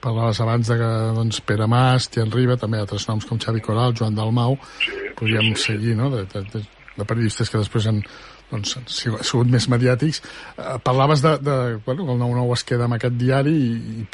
Parlaves 0.00 0.40
abans 0.40 0.68
de 0.68 0.76
que 0.76 0.92
doncs, 1.16 1.40
Pere 1.40 1.66
Mas, 1.66 2.10
Tian 2.10 2.30
Riba, 2.30 2.56
també 2.56 2.78
altres 2.78 3.08
noms 3.08 3.24
com 3.24 3.38
Xavi 3.38 3.60
Coral, 3.60 3.94
Joan 3.94 4.14
Dalmau, 4.14 4.58
sí, 4.78 4.92
podríem 5.16 5.54
sí, 5.54 5.54
sí, 5.54 5.72
seguir, 5.72 5.96
no?, 5.96 6.10
de, 6.10 6.24
de, 6.24 6.40
de, 6.52 6.60
de 6.96 7.04
periodistes 7.04 7.50
que 7.50 7.58
després 7.58 7.86
han 7.86 8.02
doncs, 8.50 8.76
han 8.76 8.86
sigut 8.86 9.48
més 9.50 9.68
mediàtics. 9.68 10.22
Eh, 10.56 10.78
parlaves 10.84 11.22
de, 11.22 11.38
de 11.38 11.56
bueno, 11.86 12.12
el 12.12 12.20
9-9 12.20 12.52
es 12.52 12.64
queda 12.64 12.84
amb 12.84 12.94
aquest 12.94 13.14
diari 13.14 13.50
i, 13.50 14.02
i 14.02 14.06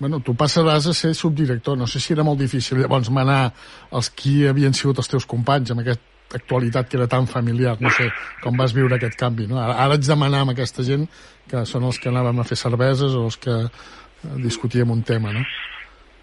bueno, 0.00 0.20
tu 0.24 0.34
passaràs 0.34 0.88
a 0.88 0.94
ser 0.96 1.14
subdirector. 1.14 1.76
No 1.78 1.86
sé 1.86 2.00
si 2.00 2.14
era 2.14 2.24
molt 2.26 2.40
difícil 2.40 2.80
llavors 2.80 3.10
manar 3.12 3.52
els 3.92 4.10
qui 4.16 4.46
havien 4.48 4.74
sigut 4.74 4.98
els 4.98 5.12
teus 5.12 5.28
companys 5.28 5.70
amb 5.70 5.84
aquesta 5.84 6.08
actualitat 6.40 6.88
que 6.88 6.96
era 6.96 7.08
tan 7.10 7.26
familiar. 7.26 7.76
No 7.80 7.90
sé 7.92 8.08
com 8.42 8.56
vas 8.56 8.74
viure 8.74 8.96
aquest 8.96 9.18
canvi. 9.20 9.46
No? 9.50 9.60
Ara, 9.60 9.76
ara 9.84 9.98
haig 9.98 10.06
de 10.06 10.16
manar 10.16 10.44
amb 10.46 10.54
aquesta 10.54 10.86
gent 10.86 11.06
que 11.50 11.64
són 11.68 11.84
els 11.88 11.98
que 12.00 12.08
anàvem 12.10 12.40
a 12.40 12.46
fer 12.48 12.58
cerveses 12.58 13.16
o 13.18 13.26
els 13.28 13.36
que 13.42 13.56
eh, 13.60 13.70
discutíem 14.42 14.90
un 14.90 15.02
tema, 15.02 15.34
no? 15.36 15.44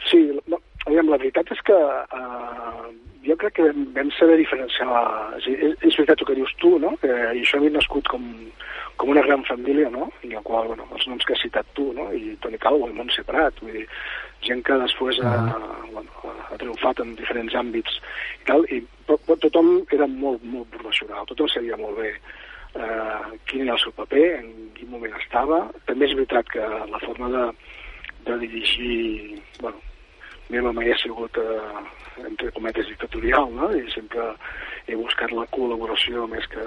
Sí, 0.07 0.21
no, 0.47 0.59
aviam, 0.85 1.11
la 1.11 1.19
veritat 1.19 1.51
és 1.51 1.61
que 1.67 1.77
eh, 1.77 2.87
jo 3.27 3.35
crec 3.39 3.57
que 3.57 3.67
vam, 3.69 3.85
vam 3.95 4.11
saber 4.17 4.37
diferenciar... 4.39 5.03
És, 5.39 5.47
és, 5.51 5.73
és 5.89 5.97
veritat 5.99 6.23
el 6.23 6.29
que 6.29 6.37
dius 6.39 6.53
tu, 6.61 6.77
no? 6.81 6.93
Que 7.01 7.11
això 7.33 7.59
havia 7.59 7.75
nascut 7.75 8.07
com, 8.11 8.23
com 8.97 9.11
una 9.13 9.23
gran 9.25 9.43
família, 9.49 9.91
no? 9.93 10.09
I 10.23 10.33
el 10.33 10.45
qual, 10.47 10.71
bueno, 10.71 10.87
els 10.95 11.07
noms 11.09 11.27
que 11.27 11.35
has 11.35 11.43
citat 11.43 11.67
tu, 11.77 11.91
no? 11.97 12.09
I 12.15 12.37
Toni 12.43 12.59
Calvo 12.61 12.89
i 12.89 12.95
Montse 12.97 13.25
Prat, 13.27 13.59
vull 13.63 13.75
dir, 13.77 13.85
gent 14.47 14.63
que 14.65 14.77
després 14.83 15.19
ha, 15.25 15.35
bueno, 15.91 16.33
ha 16.47 16.59
triomfat 16.59 17.01
en 17.03 17.15
diferents 17.17 17.55
àmbits 17.57 17.99
i 18.41 18.45
tal, 18.49 18.65
i 18.71 18.81
però, 19.07 19.37
tothom 19.43 19.71
era 19.95 20.07
molt, 20.11 20.43
molt 20.43 20.69
professional, 20.73 21.25
tothom 21.29 21.49
sabia 21.51 21.79
molt 21.79 21.97
bé 21.99 22.11
eh, 22.13 23.39
quin 23.49 23.65
era 23.65 23.75
el 23.75 23.81
seu 23.81 23.95
paper, 23.97 24.27
en 24.41 24.71
quin 24.77 24.91
moment 24.91 25.15
estava. 25.19 25.63
També 25.89 26.07
és 26.07 26.15
veritat 26.17 26.49
que 26.53 26.63
la 26.63 27.01
forma 27.03 27.31
de, 27.33 27.45
de 28.29 28.39
dirigir, 28.45 29.41
bueno, 29.61 29.81
meva 30.53 30.73
mai 30.73 30.91
ha 30.91 30.97
sigut, 31.01 31.37
eh, 31.37 32.23
entre 32.25 32.51
cometes, 32.51 32.87
dictatorial, 32.87 33.51
no? 33.53 33.71
I 33.75 33.85
sempre 33.93 34.29
he 34.87 34.95
buscat 34.95 35.33
la 35.35 35.47
col·laboració 35.53 36.27
més 36.31 36.47
que, 36.51 36.65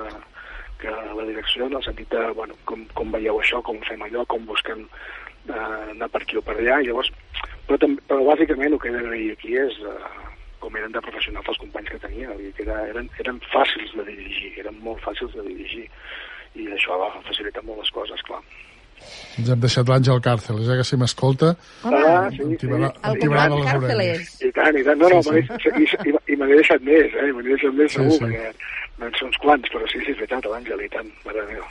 que 0.82 0.90
la 0.90 1.26
direcció, 1.28 1.66
en 1.66 1.78
el 1.78 1.84
sentit 1.86 2.10
de, 2.12 2.24
bueno, 2.36 2.56
com, 2.68 2.84
com 2.94 3.12
veieu 3.16 3.40
això, 3.40 3.62
com 3.66 3.80
fem 3.88 4.02
allò, 4.06 4.26
com 4.28 4.44
busquem 4.48 4.86
eh, 5.48 5.60
anar 5.94 6.10
per 6.12 6.22
aquí 6.24 6.40
o 6.40 6.44
per 6.44 6.58
allà. 6.58 6.80
Llavors, 6.84 7.12
però, 7.66 7.78
també, 7.80 8.02
però 8.08 8.26
bàsicament 8.28 8.74
el 8.74 8.82
que 8.82 8.92
he 8.92 8.96
d'agrair 8.96 9.32
aquí 9.36 9.56
és 9.60 9.78
eh, 9.84 10.10
com 10.60 10.76
eren 10.76 10.92
de 10.92 11.02
professionals 11.04 11.48
els 11.48 11.60
companys 11.62 11.88
que 11.90 12.02
tenia, 12.02 12.34
que 12.56 12.66
era, 12.66 12.82
eren, 12.92 13.08
eren 13.22 13.40
fàcils 13.50 13.94
de 13.96 14.04
dirigir, 14.08 14.52
eren 14.60 14.76
molt 14.84 15.00
fàcils 15.06 15.32
de 15.36 15.46
dirigir, 15.48 15.86
i 16.60 16.66
això 16.74 16.98
va 17.00 17.14
facilitar 17.24 17.64
molt 17.64 17.80
les 17.82 17.92
coses, 17.96 18.22
clar. 18.28 18.42
Ens 19.40 19.50
hem 19.52 19.60
deixat 19.62 19.88
l'Àngel 19.90 20.20
Càrceles, 20.24 20.68
eh, 20.68 20.78
que 20.80 20.86
si 20.86 20.98
m'escolta... 21.00 21.54
Ah, 21.88 22.28
sí, 22.34 22.44
sí. 22.60 22.70
El 22.70 23.20
company 23.22 23.56
Càrceles. 23.68 24.32
I 24.46 24.52
tant, 24.56 24.80
i 24.80 24.84
tant. 24.86 25.00
No, 25.00 25.12
no, 25.14 25.22
sí, 25.26 25.44
sí. 25.64 25.74
i, 25.84 25.88
i, 26.10 26.16
i 26.34 26.38
me 26.40 26.48
n'he 26.48 26.58
deixat 26.60 26.84
més, 26.86 27.14
eh? 27.14 27.28
Me 27.30 27.44
n'he 27.44 27.54
deixat 27.54 27.76
més, 27.78 27.92
sí, 27.92 28.00
segur, 28.00 28.16
sí. 28.18 28.24
perquè 28.26 28.50
no 29.00 29.08
en 29.08 29.16
són 29.18 29.30
uns 29.30 29.38
quants, 29.44 29.70
però 29.72 29.86
sí, 29.88 30.02
sí, 30.02 30.12
és 30.12 30.20
veritat, 30.20 30.50
l'Àngel, 30.52 30.84
i 30.84 30.90
tant, 30.92 31.14
mare 31.26 31.46
meva. 31.48 31.68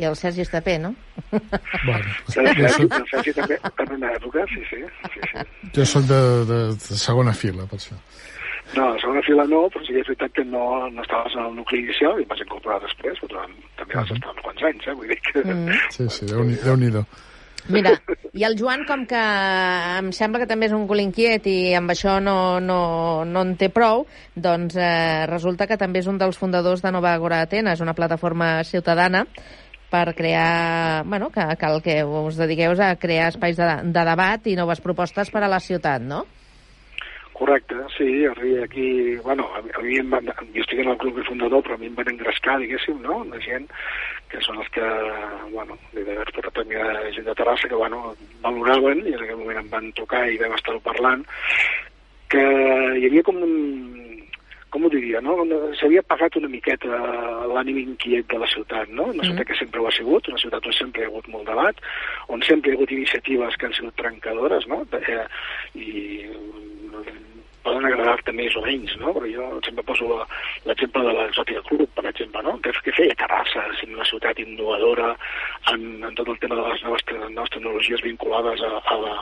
I 0.00 0.06
el 0.08 0.16
Sergi 0.16 0.40
Estapé, 0.40 0.78
no? 0.80 0.94
Bueno, 1.30 2.04
el, 2.26 2.32
Sergi, 2.32 2.88
el 2.88 3.08
Sergi 3.10 3.34
també, 3.36 3.58
en 3.84 3.96
una 3.98 4.12
època, 4.16 4.46
sí, 4.50 4.64
sí. 4.70 4.80
sí, 5.12 5.26
sí. 5.30 5.46
Jo 5.76 5.86
soc 5.88 6.08
de, 6.08 6.20
de, 6.48 6.60
de 6.80 7.00
segona 7.00 7.34
fila, 7.36 7.68
per 7.70 7.78
això. 7.78 7.98
No, 8.76 8.86
a 8.94 9.00
segona 9.02 9.20
fila 9.26 9.44
no, 9.50 9.66
però 9.72 9.84
sí 9.84 9.92
que 9.92 10.00
és 10.00 10.08
veritat 10.08 10.32
que 10.38 10.44
no, 10.48 10.88
no 10.88 11.02
estaves 11.04 11.34
en 11.36 11.44
el 11.44 11.58
nucli 11.58 11.82
inicial 11.82 12.20
i 12.22 12.28
vas 12.30 12.40
incorporar 12.40 12.78
després, 12.84 13.20
però 13.26 13.44
també 13.80 13.98
vas 13.98 14.14
estar 14.14 14.32
uns 14.32 14.46
quants 14.46 14.64
anys, 14.70 14.88
eh? 14.88 14.96
Vull 14.96 15.12
dir 15.12 15.20
que... 15.26 15.44
Mm. 15.44 15.82
Sí, 15.92 16.08
sí, 16.08 16.30
Déu-n'hi-do. 16.32 17.04
Mira, 17.70 17.92
i 18.34 18.42
el 18.42 18.56
Joan, 18.58 18.82
com 18.88 19.04
que 19.06 19.20
em 20.00 20.08
sembla 20.16 20.40
que 20.42 20.48
també 20.50 20.66
és 20.66 20.74
un 20.74 20.88
cul 20.90 21.02
inquiet 21.02 21.46
i 21.46 21.74
amb 21.78 21.92
això 21.94 22.16
no, 22.18 22.58
no, 22.64 22.78
no 23.28 23.44
en 23.46 23.52
té 23.60 23.68
prou, 23.70 24.06
doncs 24.34 24.74
eh, 24.74 25.26
resulta 25.30 25.68
que 25.70 25.78
també 25.78 26.02
és 26.02 26.08
un 26.10 26.18
dels 26.18 26.38
fundadors 26.38 26.82
de 26.82 26.90
Nova 26.90 27.12
Agora 27.14 27.42
Atenes, 27.44 27.84
una 27.84 27.94
plataforma 27.94 28.56
ciutadana 28.66 29.26
per 29.92 30.14
crear, 30.16 31.04
bueno, 31.04 31.30
que, 31.30 31.44
que 31.60 31.68
el 31.68 31.82
que 31.84 31.96
us 32.02 32.38
dediqueu 32.40 32.74
a 32.80 32.94
crear 32.96 33.28
espais 33.30 33.58
de, 33.60 33.68
de 33.92 34.06
debat 34.08 34.46
i 34.48 34.56
noves 34.56 34.80
propostes 34.80 35.30
per 35.30 35.44
a 35.44 35.52
la 35.52 35.60
ciutat, 35.60 36.02
no? 36.02 36.24
Correcte, 37.32 37.74
sí, 37.96 38.26
aquí, 38.62 39.16
bueno, 39.16 39.48
a, 39.54 39.58
a 39.78 39.82
mi 39.82 39.96
em 39.96 40.10
van, 40.12 40.28
jo 40.54 40.60
estic 40.62 40.82
en 40.82 40.90
el 40.92 40.98
club 41.00 41.16
de 41.16 41.24
fundador, 41.24 41.62
però 41.64 41.78
a 41.78 41.80
mi 41.80 41.88
em 41.88 41.94
van 41.96 42.10
engrescar, 42.12 42.58
diguéssim, 42.60 43.00
no?, 43.02 43.22
la 43.30 43.40
gent 43.40 43.64
que 44.28 44.40
són 44.44 44.60
els 44.60 44.68
que, 44.74 44.84
bueno, 45.52 45.78
d'haver 45.94 46.28
portat 46.36 46.60
també 46.60 46.82
gent 47.16 47.26
de 47.26 47.36
Terrassa 47.38 47.70
que, 47.72 47.78
bueno, 47.80 48.12
valoraven, 48.44 49.00
i 49.06 49.16
en 49.16 49.24
aquell 49.24 49.40
moment 49.40 49.62
em 49.62 49.72
van 49.72 49.88
tocar 49.96 50.26
i 50.28 50.38
vam 50.40 50.54
estar 50.58 50.76
parlant, 50.84 51.24
que 52.32 52.44
hi 53.00 53.08
havia 53.08 53.24
com 53.26 53.40
un, 53.44 53.56
com 54.72 54.86
ho 54.86 54.90
diria, 54.92 55.20
no? 55.24 55.36
S'havia 55.78 56.02
pagat 56.08 56.38
una 56.40 56.50
miqueta 56.52 57.00
l'ànim 57.52 57.78
inquiet 57.82 58.28
de 58.32 58.40
la 58.40 58.48
ciutat, 58.48 58.88
no? 58.88 59.10
Una 59.12 59.26
ciutat 59.26 59.44
mm. 59.44 59.48
que 59.50 59.58
sempre 59.58 59.82
ho 59.82 59.88
ha 59.88 59.94
sigut, 59.94 60.30
una 60.32 60.40
ciutat 60.40 60.66
on 60.68 60.76
sempre 60.78 61.02
hi 61.02 61.06
ha 61.06 61.12
hagut 61.12 61.28
molt 61.32 61.48
debat, 61.50 61.82
on 62.32 62.44
sempre 62.48 62.70
hi 62.70 62.74
ha 62.74 62.80
hagut 62.80 62.94
iniciatives 62.96 63.58
que 63.58 63.68
han 63.68 63.76
sigut 63.76 63.98
trencadores, 64.00 64.68
no? 64.72 64.82
Eh, 65.02 65.26
I 65.76 65.92
poden 67.64 67.86
agradar-te 67.86 68.34
més 68.36 68.54
o 68.58 68.62
menys, 68.64 68.94
no? 69.00 69.12
Però 69.16 69.28
jo 69.30 69.46
sempre 69.66 69.84
poso 69.86 70.08
l'exemple 70.66 71.04
de 71.06 71.14
l'Exòtica 71.16 71.62
Club, 71.68 71.88
per 71.96 72.04
exemple, 72.10 72.42
no? 72.46 72.56
Que, 72.64 72.72
que 72.86 72.94
feia 72.96 73.16
Terrassa, 73.18 73.64
sent 73.78 73.94
una 73.94 74.06
ciutat 74.08 74.40
innovadora 74.42 75.12
en, 75.72 75.84
en 76.02 76.16
tot 76.18 76.28
el 76.32 76.38
tema 76.42 76.58
de 76.58 76.66
les 76.68 76.84
noves, 76.86 77.04
noves 77.30 77.54
tecnologies 77.54 78.04
vinculades 78.06 78.62
a, 78.66 78.72
a, 78.82 78.98
la, 79.04 79.14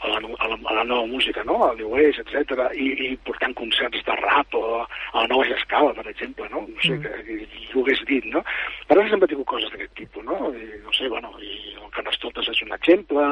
a, 0.00 0.12
la, 0.12 0.20
a, 0.20 0.50
la, 0.52 0.58
a 0.58 0.76
la 0.80 0.84
nova 0.84 1.06
música, 1.10 1.44
no? 1.48 1.60
Al 1.68 1.78
New 1.80 1.96
Age, 1.98 2.24
etc. 2.24 2.68
I, 2.74 2.88
i 3.08 3.10
portant 3.28 3.56
concerts 3.58 4.04
de 4.06 4.18
rap 4.22 4.54
o 4.58 4.64
a 4.82 4.84
la 5.22 5.26
nova 5.30 5.46
escala, 5.56 5.94
per 5.96 6.06
exemple, 6.12 6.48
no? 6.54 6.66
No 6.68 6.84
sé, 6.84 6.94
mm. 6.94 7.02
que, 7.02 7.24
que, 7.26 7.66
que 7.68 7.78
ho 7.78 7.84
hagués 7.84 8.04
dit, 8.10 8.30
no? 8.32 8.44
Per 8.88 8.98
ara 8.98 9.08
sempre 9.10 9.28
he 9.28 9.34
tingut 9.34 9.50
coses 9.56 9.74
d'aquest 9.74 9.94
tipus, 9.98 10.24
no? 10.26 10.52
I, 10.54 10.70
no 10.84 10.94
sé, 10.96 11.10
bueno, 11.12 11.34
i 11.42 11.74
el 11.76 11.90
Carnestoltes 11.96 12.50
és 12.54 12.62
un 12.66 12.74
exemple, 12.78 13.26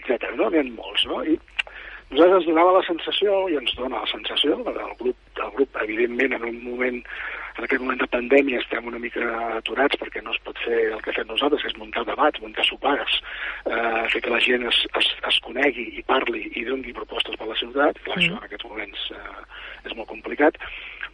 etc. 0.00 0.32
no? 0.38 0.50
N'hi 0.50 0.62
ha 0.62 0.68
molts, 0.74 1.06
no? 1.10 1.22
I 1.24 1.38
nosaltres 2.10 2.40
ens 2.40 2.48
donava 2.48 2.76
la 2.78 2.86
sensació, 2.86 3.36
i 3.50 3.58
ens 3.60 3.74
dona 3.78 4.02
la 4.02 4.10
sensació, 4.10 4.56
el 4.66 4.96
grup, 4.98 5.18
el 5.44 5.52
grup 5.56 5.78
evidentment, 5.84 6.34
en 6.36 6.46
un 6.48 6.58
moment, 6.64 6.98
en 7.56 7.66
aquest 7.66 7.82
moment 7.82 8.00
de 8.00 8.08
pandèmia 8.10 8.60
estem 8.60 8.86
una 8.88 9.00
mica 9.02 9.26
aturats 9.58 9.98
perquè 10.00 10.22
no 10.24 10.34
es 10.34 10.40
pot 10.46 10.58
fer 10.64 10.80
el 10.90 11.02
que 11.04 11.14
fem 11.16 11.28
nosaltres, 11.30 11.62
que 11.62 11.72
és 11.72 11.78
muntar 11.80 12.06
debats, 12.08 12.42
muntar 12.42 12.64
sopars, 12.66 13.20
eh, 13.66 14.06
fer 14.12 14.22
que 14.24 14.32
la 14.34 14.40
gent 14.46 14.66
es, 14.70 14.84
es, 15.00 15.10
es 15.30 15.40
conegui 15.46 15.86
i 16.00 16.06
parli 16.06 16.46
i 16.54 16.64
doni 16.68 16.96
propostes 16.96 17.36
per 17.38 17.50
la 17.50 17.58
ciutat, 17.60 18.00
clar, 18.06 18.16
mm. 18.16 18.24
això 18.24 18.38
en 18.38 18.48
aquests 18.48 18.70
moments 18.70 19.06
eh, 19.16 19.44
és 19.90 19.98
molt 19.98 20.10
complicat, 20.10 20.58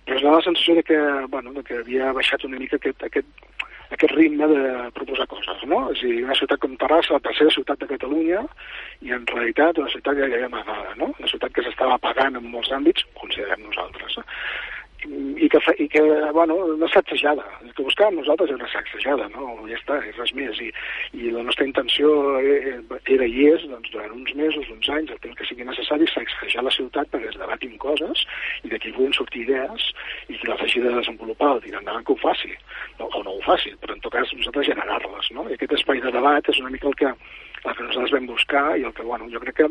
però 0.07 0.17
es 0.17 0.23
dona 0.23 0.39
la 0.39 0.47
sensació 0.47 0.79
de 0.79 0.87
que, 0.87 1.01
bueno, 1.33 1.53
de 1.57 1.67
que 1.67 1.81
havia 1.83 2.13
baixat 2.17 2.45
una 2.47 2.61
mica 2.63 2.79
aquest, 2.81 3.03
aquest, 3.03 3.47
aquest 3.95 4.15
ritme 4.15 4.49
de 4.51 4.63
proposar 4.97 5.27
coses, 5.31 5.63
no? 5.71 5.85
És 5.93 6.03
a 6.03 6.07
dir, 6.07 6.25
una 6.25 6.39
ciutat 6.39 6.63
com 6.63 6.77
Terrassa, 6.81 7.17
la 7.17 7.25
tercera 7.27 7.55
ciutat 7.55 7.83
de 7.83 7.91
Catalunya, 7.93 8.43
i 9.07 9.13
en 9.15 9.27
realitat 9.31 9.79
una 9.79 9.93
ciutat 9.93 10.19
ja 10.19 10.45
amagada, 10.47 10.95
no? 11.01 11.13
Una 11.19 11.31
ciutat 11.31 11.55
que 11.55 11.67
s'estava 11.67 11.99
pagant 12.03 12.39
en 12.41 12.51
molts 12.51 12.73
àmbits, 12.75 13.07
considerem 13.21 13.63
nosaltres, 13.69 14.19
no? 14.19 14.27
I 15.37 15.49
que, 15.49 15.61
i 15.79 15.89
que 15.89 16.03
bueno, 16.33 16.57
no 16.77 16.89
sacsejada. 16.89 17.45
El 17.63 17.73
que 17.77 17.85
buscàvem 17.87 18.19
nosaltres 18.19 18.51
era 18.51 18.59
una 18.59 18.69
sacsejada, 18.73 19.29
no? 19.35 19.55
Ja 19.69 19.77
està, 19.79 19.99
és 20.09 20.17
res 20.19 20.33
més. 20.37 20.61
I, 20.63 20.71
i 21.19 21.33
la 21.35 21.45
nostra 21.47 21.67
intenció 21.69 22.11
eh, 22.41 22.77
era 23.15 23.29
i 23.29 23.47
és, 23.53 23.67
doncs, 23.71 23.91
durant 23.95 24.15
uns 24.17 24.33
mesos, 24.39 24.69
uns 24.73 24.89
anys, 24.97 25.13
el 25.15 25.21
temps 25.25 25.39
que 25.39 25.49
sigui 25.49 25.67
necessari, 25.69 26.09
sacsejar 26.13 26.65
la 26.67 26.75
ciutat 26.75 27.11
perquè 27.13 27.31
es 27.31 27.39
debatin 27.41 27.77
coses 27.83 28.25
i 28.65 28.73
d'aquí 28.73 28.95
puguin 28.97 29.15
sortir 29.17 29.45
idees 29.47 29.91
i 30.29 30.39
qui 30.39 30.51
la 30.51 30.59
faci 30.61 30.83
de 30.85 30.95
desenvolupar 30.95 31.57
o 31.57 31.63
tirar 31.65 31.83
endavant 31.83 32.07
que 32.07 32.17
ho 32.17 32.21
faci, 32.23 32.53
no, 33.01 33.11
o 33.11 33.23
no 33.23 33.37
ho 33.37 33.45
faci, 33.47 33.75
però 33.83 33.95
en 33.95 34.03
tot 34.05 34.15
cas 34.17 34.33
nosaltres 34.35 34.73
generar-les, 34.73 35.31
no? 35.37 35.47
I 35.51 35.59
aquest 35.59 35.77
espai 35.79 36.03
de 36.03 36.15
debat 36.15 36.51
és 36.53 36.63
una 36.63 36.73
mica 36.75 36.91
el 36.91 36.99
que, 36.99 37.13
el 37.13 37.73
que 37.77 37.89
nosaltres 37.89 38.17
vam 38.17 38.29
buscar 38.33 38.67
i 38.77 38.89
el 38.89 38.97
que, 38.97 39.07
bueno, 39.07 39.31
jo 39.33 39.43
crec 39.45 39.63
que 39.63 39.71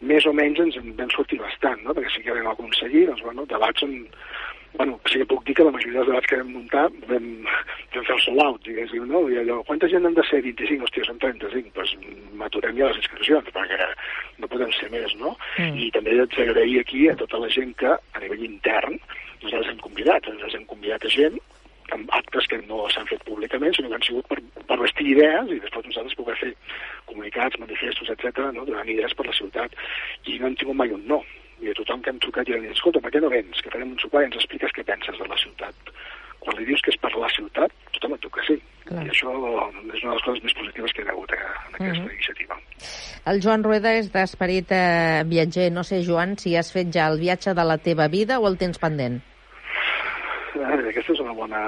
més 0.00 0.24
o 0.24 0.32
menys 0.32 0.60
ens 0.62 0.78
en 0.80 0.94
vam 0.96 1.10
sortir 1.12 1.38
bastant, 1.40 1.82
no? 1.84 1.92
perquè 1.96 2.08
sí 2.14 2.22
que 2.24 2.32
vam 2.36 2.48
aconseguir 2.52 3.06
doncs, 3.10 3.20
bueno, 3.26 3.44
debats 3.50 3.84
on, 3.84 3.98
bueno, 4.74 5.00
sí 5.10 5.18
que 5.18 5.26
puc 5.26 5.44
dir 5.44 5.54
que 5.56 5.64
la 5.66 5.72
majoria 5.74 5.98
dels 5.98 6.10
debats 6.10 6.30
que 6.30 6.38
vam 6.40 6.50
muntar 6.54 6.86
vam, 7.08 7.26
vam 7.94 8.04
fer 8.06 8.14
el 8.14 8.22
sold 8.24 8.42
out, 8.44 8.60
diguéssim, 8.66 9.06
no? 9.10 9.22
I 9.28 9.40
allò, 9.42 9.60
quanta 9.68 9.88
gent 9.90 10.06
han 10.06 10.16
de 10.16 10.24
ser? 10.28 10.42
25, 10.46 10.86
hòstia, 10.86 11.06
són 11.08 11.18
35, 11.22 11.72
doncs 11.76 11.96
m'aturem 12.38 12.78
ja 12.78 12.90
les 12.90 13.00
inscripcions, 13.02 13.50
perquè 13.56 13.88
no 14.38 14.50
podem 14.52 14.72
ser 14.78 14.90
més, 14.94 15.14
no? 15.20 15.34
Mm. 15.58 15.80
I 15.84 15.90
també 15.96 16.14
haig 16.16 16.36
d'agrair 16.36 16.84
aquí 16.84 17.08
a 17.10 17.16
tota 17.18 17.42
la 17.42 17.50
gent 17.52 17.74
que, 17.82 17.96
a 17.96 18.22
nivell 18.22 18.46
intern, 18.46 19.00
nosaltres 19.40 19.72
hem 19.72 19.82
convidat, 19.82 20.30
ens 20.30 20.54
hem 20.54 20.68
convidat 20.70 21.04
a 21.04 21.12
gent 21.16 21.40
amb 21.90 22.12
actes 22.14 22.46
que 22.46 22.60
no 22.68 22.84
s'han 22.94 23.08
fet 23.10 23.24
públicament, 23.26 23.74
sinó 23.74 23.90
que 23.90 23.98
han 23.98 24.06
sigut 24.06 24.28
per, 24.30 24.38
per 24.68 24.78
vestir 24.78 25.08
idees 25.10 25.50
i 25.50 25.58
després 25.58 25.88
nosaltres 25.88 26.14
poder 26.14 26.36
fer 26.38 26.52
comunicats, 27.10 27.58
manifestos, 27.58 28.12
etc, 28.14 28.44
no? 28.54 28.62
donant 28.68 28.86
idees 28.86 29.16
per 29.18 29.26
la 29.26 29.34
ciutat. 29.34 29.74
I 30.30 30.38
no 30.38 30.46
hem 30.46 30.58
tingut 30.60 30.78
mai 30.78 30.94
un 30.94 31.02
no 31.10 31.18
i 31.60 31.70
a 31.70 31.76
tothom 31.76 32.02
que 32.02 32.12
hem 32.12 32.20
trucat 32.24 32.48
i 32.48 32.56
han 32.56 32.64
dit, 32.64 32.72
escolta, 32.74 33.02
per 33.04 33.12
què 33.14 33.20
no 33.22 33.30
vens? 33.32 33.60
Que 33.62 33.72
farem 33.72 33.92
un 33.92 34.00
sopar 34.02 34.24
i 34.24 34.28
ens 34.30 34.38
expliques 34.40 34.72
què 34.76 34.84
penses 34.88 35.18
de 35.20 35.28
la 35.28 35.38
ciutat. 35.40 35.94
Quan 36.40 36.56
li 36.56 36.66
dius 36.70 36.80
que 36.84 36.92
és 36.94 37.00
per 37.00 37.10
la 37.20 37.28
ciutat, 37.34 37.72
tothom 37.96 38.16
et 38.16 38.22
truca 38.24 38.44
sí. 38.46 38.56
Clar. 38.88 39.02
I 39.04 39.12
això 39.12 39.30
és 39.30 40.02
una 40.02 40.12
de 40.12 40.16
les 40.16 40.24
coses 40.24 40.44
més 40.46 40.56
positives 40.56 40.94
que 40.96 41.04
hi 41.04 41.08
ha 41.08 41.12
hagut 41.12 41.34
eh, 41.36 41.40
en 41.40 41.74
aquesta 41.76 42.00
mhm. 42.00 42.06
-huh. 42.06 42.14
iniciativa. 42.14 42.56
El 43.30 43.42
Joan 43.44 43.64
Rueda 43.64 43.92
és 43.94 44.10
d'esperit 44.12 44.72
eh, 44.72 45.22
viatger. 45.26 45.70
No 45.72 45.84
sé, 45.84 46.02
Joan, 46.02 46.38
si 46.38 46.56
has 46.56 46.72
fet 46.72 46.88
ja 46.94 47.08
el 47.08 47.20
viatge 47.20 47.54
de 47.54 47.64
la 47.64 47.78
teva 47.78 48.08
vida 48.08 48.40
o 48.40 48.48
el 48.48 48.56
tens 48.56 48.78
pendent? 48.78 49.20
Eh, 50.56 50.88
aquesta 50.88 51.12
és 51.12 51.20
una 51.20 51.32
bona... 51.32 51.60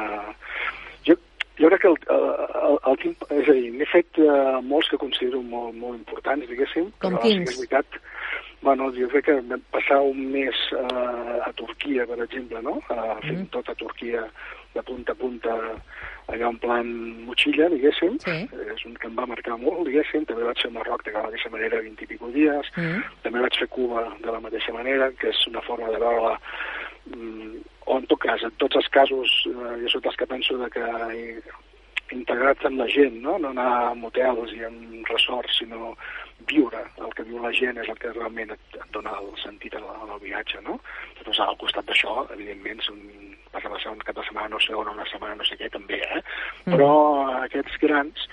Jo, 1.06 1.14
jo 1.60 1.68
crec 1.68 1.80
que 1.82 1.88
el, 1.88 1.98
el, 2.08 2.24
el, 2.64 2.78
el 2.90 3.40
és 3.42 3.48
a 3.48 3.52
dir, 3.52 3.70
n'he 3.72 3.86
fet 3.92 4.18
uh, 4.18 4.62
molts 4.62 4.88
que 4.88 4.96
considero 4.96 5.42
molt, 5.42 5.74
molt 5.74 5.98
importants, 5.98 6.48
diguéssim. 6.48 6.90
Com 6.98 7.12
però 7.12 7.22
quins? 7.22 7.48
Sí 7.50 7.54
és 7.54 7.60
veritat, 7.60 8.00
bueno, 8.62 8.90
jo 8.96 9.08
crec 9.12 9.26
que 9.26 9.36
vam 9.40 9.62
passar 9.74 10.00
un 10.06 10.24
mes 10.32 10.58
uh, 10.78 11.42
a 11.42 11.52
Turquia, 11.58 12.06
per 12.06 12.20
exemple, 12.24 12.62
no? 12.62 12.78
Uh, 12.88 13.16
fent 13.24 13.42
mm. 13.42 13.50
tot 13.54 13.68
a 13.68 13.76
Turquia 13.78 14.24
de 14.72 14.82
punta 14.88 15.12
a 15.12 15.18
punta, 15.18 15.56
allà 16.32 16.48
en 16.48 16.58
plan 16.62 16.92
motxilla, 17.26 17.68
diguéssim. 17.72 18.16
Sí. 18.24 18.36
És 18.72 18.86
un 18.88 18.94
que 18.96 19.10
em 19.10 19.18
va 19.18 19.28
marcar 19.28 19.58
molt, 19.60 19.82
diguéssim. 19.88 20.24
També 20.30 20.46
vaig 20.46 20.62
fer 20.62 20.70
Marroc 20.72 21.04
de 21.04 21.12
la 21.16 21.26
mateixa 21.26 21.52
manera 21.52 21.82
20 21.84 22.06
i 22.06 22.08
pico 22.14 22.30
dies. 22.32 22.70
Mm. 22.78 23.02
També 23.26 23.44
vaig 23.44 23.58
fer 23.60 23.68
Cuba 23.74 24.06
de 24.22 24.30
la 24.32 24.40
mateixa 24.40 24.72
manera, 24.78 25.10
que 25.18 25.34
és 25.34 25.44
una 25.50 25.64
forma 25.66 25.90
de 25.92 26.00
veure 26.00 26.32
mm, 27.10 27.60
o 27.86 27.98
en 27.98 28.06
tot 28.06 28.20
cas, 28.22 28.42
en 28.46 28.54
tots 28.62 28.78
els 28.78 28.88
casos, 28.94 29.32
eh, 29.50 29.74
jo 29.82 29.90
soc 29.90 30.06
dels 30.06 30.16
que 30.16 30.28
penso 30.30 30.56
de 30.60 30.70
que 30.70 30.84
integrats 32.14 32.66
amb 32.68 32.82
la 32.82 32.88
gent, 32.92 33.18
no? 33.24 33.38
no 33.42 33.52
anar 33.52 33.70
a 33.78 33.94
motels 33.98 34.52
i 34.56 34.62
en 34.68 34.76
resorts, 35.08 35.58
sinó 35.58 35.94
viure 36.48 36.82
el 36.98 37.12
que 37.16 37.26
viu 37.28 37.42
la 37.42 37.52
gent 37.54 37.78
és 37.78 37.88
el 37.88 37.98
que 38.02 38.12
realment 38.14 38.52
et, 38.54 38.64
et 38.78 38.88
dona 38.94 39.14
el 39.20 39.30
sentit 39.42 39.74
al, 39.78 39.86
al 40.02 40.18
viatge, 40.22 40.60
no? 40.66 40.78
Després, 41.18 41.40
al 41.44 41.58
costat 41.60 41.86
d'això, 41.88 42.24
evidentment, 42.34 42.82
un, 42.92 43.32
vas 43.52 43.86
a 43.86 43.90
un 43.92 44.02
cap 44.02 44.16
de 44.16 44.24
setmana, 44.26 44.48
no 44.54 44.60
sé 44.60 44.74
on, 44.74 44.88
una 44.88 45.06
setmana, 45.10 45.36
no 45.38 45.46
sé 45.46 45.58
què, 45.60 45.68
també, 45.72 46.00
eh? 46.02 46.22
Mm. 46.66 46.74
Però 46.74 46.92
aquests 47.42 47.80
grans... 47.82 48.28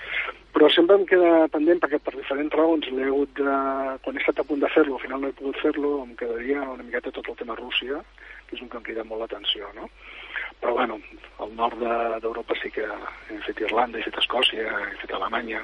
Però 0.50 0.66
sempre 0.74 0.96
em 0.98 1.04
queda 1.06 1.46
pendent, 1.54 1.78
perquè 1.78 2.00
per 2.02 2.10
diferents 2.16 2.54
raons 2.58 2.88
l'he 2.90 3.04
hagut 3.06 3.36
de... 3.38 3.58
Quan 4.02 4.16
he 4.16 4.18
estat 4.18 4.40
a 4.42 4.44
punt 4.48 4.58
de 4.64 4.70
fer-lo, 4.74 4.96
al 4.96 5.04
final 5.04 5.20
no 5.22 5.28
he 5.30 5.36
pogut 5.38 5.60
fer-lo, 5.62 5.92
em 6.02 6.16
quedaria 6.18 6.64
una 6.64 6.82
miqueta 6.82 7.12
tot 7.14 7.28
el 7.30 7.36
tema 7.38 7.54
Rússia, 7.60 8.00
que 8.48 8.56
és 8.58 8.64
un 8.64 8.72
que 8.72 8.80
em 8.80 8.86
crida 8.88 9.04
molt 9.06 9.22
l'atenció, 9.22 9.70
no? 9.76 9.86
Però 10.60 10.74
bueno, 10.74 10.98
al 11.40 11.54
nord 11.56 11.78
d'Europa 11.80 12.54
de, 12.54 12.60
sí 12.60 12.70
que 12.74 12.84
he 12.84 13.38
fet 13.46 13.60
Irlanda, 13.64 13.98
he 13.98 14.06
fet 14.06 14.18
Escòcia, 14.20 14.66
he 14.88 14.96
fet 15.02 15.14
Alemanya, 15.16 15.62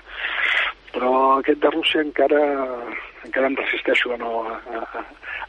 però 0.95 1.13
aquest 1.39 1.61
de 1.65 1.73
Rússia 1.75 2.05
encara, 2.05 2.43
encara 3.27 3.51
em 3.51 3.59
resisteixo 3.59 4.15
a 4.15 4.21
no, 4.21 4.33
a, 4.49 4.61
a, 4.77 5.05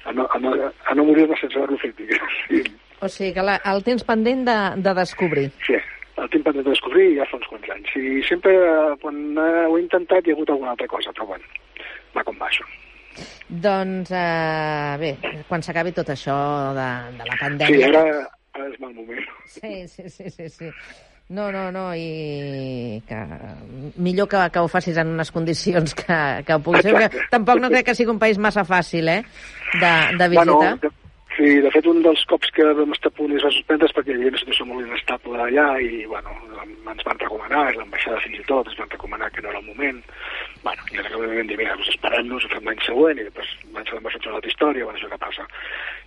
a 0.09 0.15
no, 0.15 0.27
a 0.27 0.41
no, 0.43 0.55
a 0.67 0.97
no 0.97 1.05
morir-me 1.07 1.37
sense 1.39 1.55
haver-lo 1.57 1.79
fet, 1.83 2.03
Sí. 2.47 2.63
O 2.99 3.07
sigui 3.13 3.29
que 3.35 3.45
la, 3.45 3.59
el 3.69 3.83
tens 3.85 4.03
pendent 4.03 4.41
de, 4.47 4.57
de 4.81 4.93
descobrir. 4.97 5.51
Sí, 5.67 5.77
el 6.17 6.29
tinc 6.33 6.47
pendent 6.47 6.65
de 6.65 6.73
descobrir 6.73 7.11
ja 7.19 7.27
fa 7.29 7.37
uns 7.37 7.49
quants 7.51 7.69
anys. 7.75 7.93
I 7.99 8.23
sempre, 8.25 8.55
quan 9.03 9.21
ho 9.37 9.77
he 9.77 9.83
intentat, 9.83 10.25
hi 10.25 10.33
ha 10.33 10.37
hagut 10.37 10.49
alguna 10.55 10.73
altra 10.73 10.89
cosa, 10.89 11.13
però 11.13 11.29
bueno, 11.29 11.45
va 12.15 12.25
com 12.25 12.39
va 12.41 12.49
això. 12.49 12.65
Doncs, 13.47 14.09
eh, 14.11 14.95
bé, 15.01 15.11
quan 15.47 15.63
s'acabi 15.63 15.93
tot 15.95 16.09
això 16.13 16.37
de, 16.77 16.89
de 17.21 17.29
la 17.29 17.37
pandèmia... 17.39 17.77
Sí, 17.77 17.85
ara, 17.91 18.25
ara 18.57 18.67
és 18.71 18.79
mal 18.83 18.95
moment. 18.97 19.29
Sí, 19.53 19.87
sí, 19.87 20.09
sí, 20.09 20.29
sí, 20.33 20.49
sí. 20.49 20.73
No, 21.29 21.49
no, 21.51 21.65
no, 21.75 21.89
i 21.95 23.01
que 23.07 23.17
millor 23.99 24.29
que, 24.31 24.45
que 24.53 24.63
ho 24.63 24.69
facis 24.71 24.99
en 25.01 25.11
unes 25.17 25.31
condicions 25.35 25.95
que, 25.97 26.19
que 26.47 26.59
puguis 26.63 26.87
fer, 26.87 26.93
perquè 26.95 27.25
tampoc 27.33 27.59
no 27.63 27.71
crec 27.73 27.89
que 27.89 27.97
sigui 27.99 28.13
un 28.15 28.21
país 28.21 28.39
massa 28.39 28.63
fàcil, 28.67 29.11
eh, 29.11 29.19
de, 29.75 29.91
de 30.21 30.29
visitar. 30.31 30.77
Bueno, 30.79 30.93
sí, 31.37 31.47
de 31.63 31.71
fet, 31.71 31.85
un 31.87 32.01
dels 32.03 32.23
cops 32.29 32.49
que 32.55 32.65
vam 32.77 32.93
estar 32.95 33.11
a 33.13 33.15
punt 33.17 33.33
es 33.37 33.45
va 33.45 33.51
suspendre 33.53 33.87
és 33.87 33.95
perquè 33.95 34.13
hi 34.13 34.17
havia 34.17 34.33
una 34.33 34.41
situació 34.41 34.65
molt 34.67 34.85
inestable 34.87 35.43
allà 35.43 35.67
i, 35.83 36.01
bueno, 36.09 36.33
ens 36.65 37.05
van 37.07 37.21
recomanar, 37.21 37.65
l'ambaixada 37.77 38.21
fins 38.23 38.41
i 38.41 38.45
tot, 38.49 38.71
es 38.71 38.79
van 38.79 38.89
recomanar 38.93 39.29
que 39.31 39.43
no 39.45 39.51
era 39.53 39.61
el 39.61 39.67
moment. 39.69 40.01
Bueno, 40.63 40.87
i 40.91 40.99
ara 41.01 41.11
que 41.11 41.21
vam 41.21 41.51
dir, 41.51 41.59
mira, 41.59 41.75
doncs 41.75 41.93
esperem-nos, 41.93 42.47
ho 42.47 42.53
fem 42.55 42.71
l'any 42.71 42.81
següent, 42.85 43.21
i 43.21 43.27
després 43.29 43.53
l'any 43.75 43.87
següent 43.91 44.07
va 44.07 44.15
ser 44.15 44.23
una 44.25 44.39
altra 44.39 44.53
història, 44.53 44.87
bueno, 44.89 44.99
això 44.99 45.11
que 45.13 45.21
passa. 45.27 45.47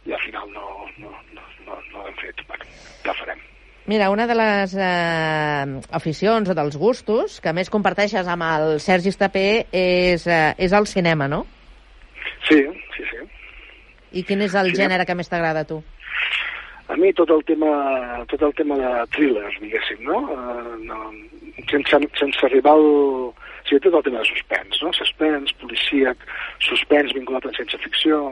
I 0.09 0.17
al 0.17 0.27
final 0.27 0.53
no, 0.57 0.67
no, 0.99 1.15
no, 1.37 1.47
no, 1.69 1.81
no 1.93 2.05
l'hem 2.05 2.21
fet. 2.21 2.45
Bueno, 2.51 2.69
ja 3.07 3.17
farem. 3.23 3.47
Mira, 3.91 4.11
una 4.13 4.27
de 4.29 4.37
les 4.37 4.75
eh, 4.77 5.81
aficions 5.99 6.51
o 6.51 6.55
dels 6.55 6.77
gustos 6.79 7.41
que 7.43 7.55
més 7.57 7.73
comparteixes 7.73 8.29
amb 8.29 8.45
el 8.47 8.79
Sergi 8.83 9.11
Estapé 9.11 9.47
és, 9.73 10.27
eh, 10.29 10.55
és 10.59 10.75
el 10.77 10.87
cinema, 10.87 11.27
no? 11.33 11.45
Sí, 12.47 12.61
sí, 12.97 13.07
sí. 13.09 13.25
I 14.13 14.25
quin 14.27 14.43
és 14.47 14.55
el 14.59 14.73
sí, 14.73 14.81
gènere 14.83 15.07
que 15.07 15.17
més 15.19 15.31
t'agrada 15.31 15.65
a 15.65 15.69
tu? 15.69 15.81
A 16.91 16.97
mi 16.99 17.13
tot 17.15 17.31
el 17.31 17.45
tema, 17.47 17.71
tot 18.33 18.43
el 18.43 18.55
tema 18.59 18.79
de 18.81 18.91
thrillers, 19.15 19.59
diguéssim, 19.63 20.03
no? 20.09 20.25
Uh, 20.35 20.79
no 20.83 21.03
sense, 21.71 22.01
sense 22.19 22.47
arribar 22.47 22.75
al... 22.75 22.89
O 23.31 23.35
sigui, 23.71 23.81
tot 23.85 23.95
el 23.95 24.07
tema 24.09 24.19
de 24.19 24.27
suspens, 24.27 24.81
no? 24.83 24.91
Suspens, 24.97 25.53
policíac, 25.63 26.25
suspens 26.67 27.15
vinculat 27.15 27.47
a 27.47 27.53
ciència 27.55 27.79
ficció, 27.85 28.23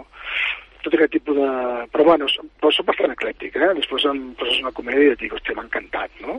tot 0.83 0.95
aquest 0.97 1.15
tipus 1.15 1.37
de... 1.39 1.51
Però 1.95 2.07
bueno, 2.09 2.27
però 2.59 2.73
soc 2.75 2.89
bastant 2.89 3.15
eclèctic, 3.15 3.59
eh? 3.59 3.71
Després 3.79 4.07
em 4.11 4.25
poses 4.41 4.59
una 4.65 4.75
comèdia 4.75 5.13
i 5.13 5.15
et 5.15 5.23
dic, 5.23 5.37
hòstia, 5.37 5.55
m'ha 5.59 5.67
encantat, 5.69 6.11
no? 6.25 6.39